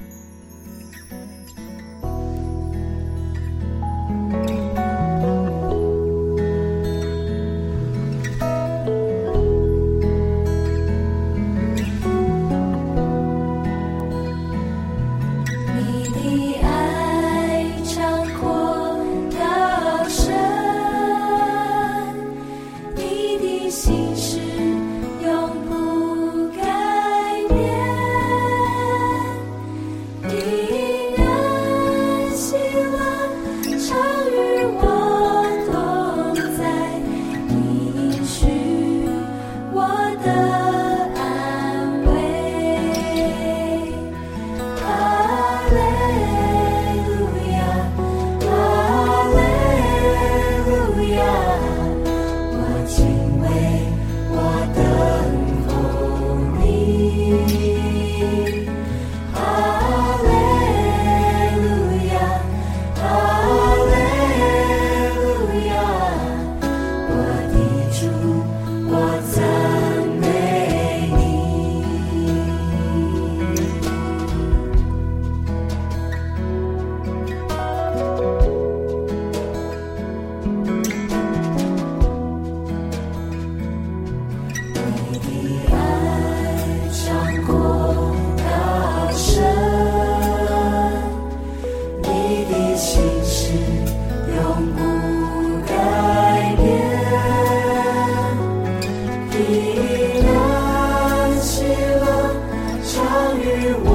[99.47, 102.35] 你燃起了
[102.83, 103.94] 常与。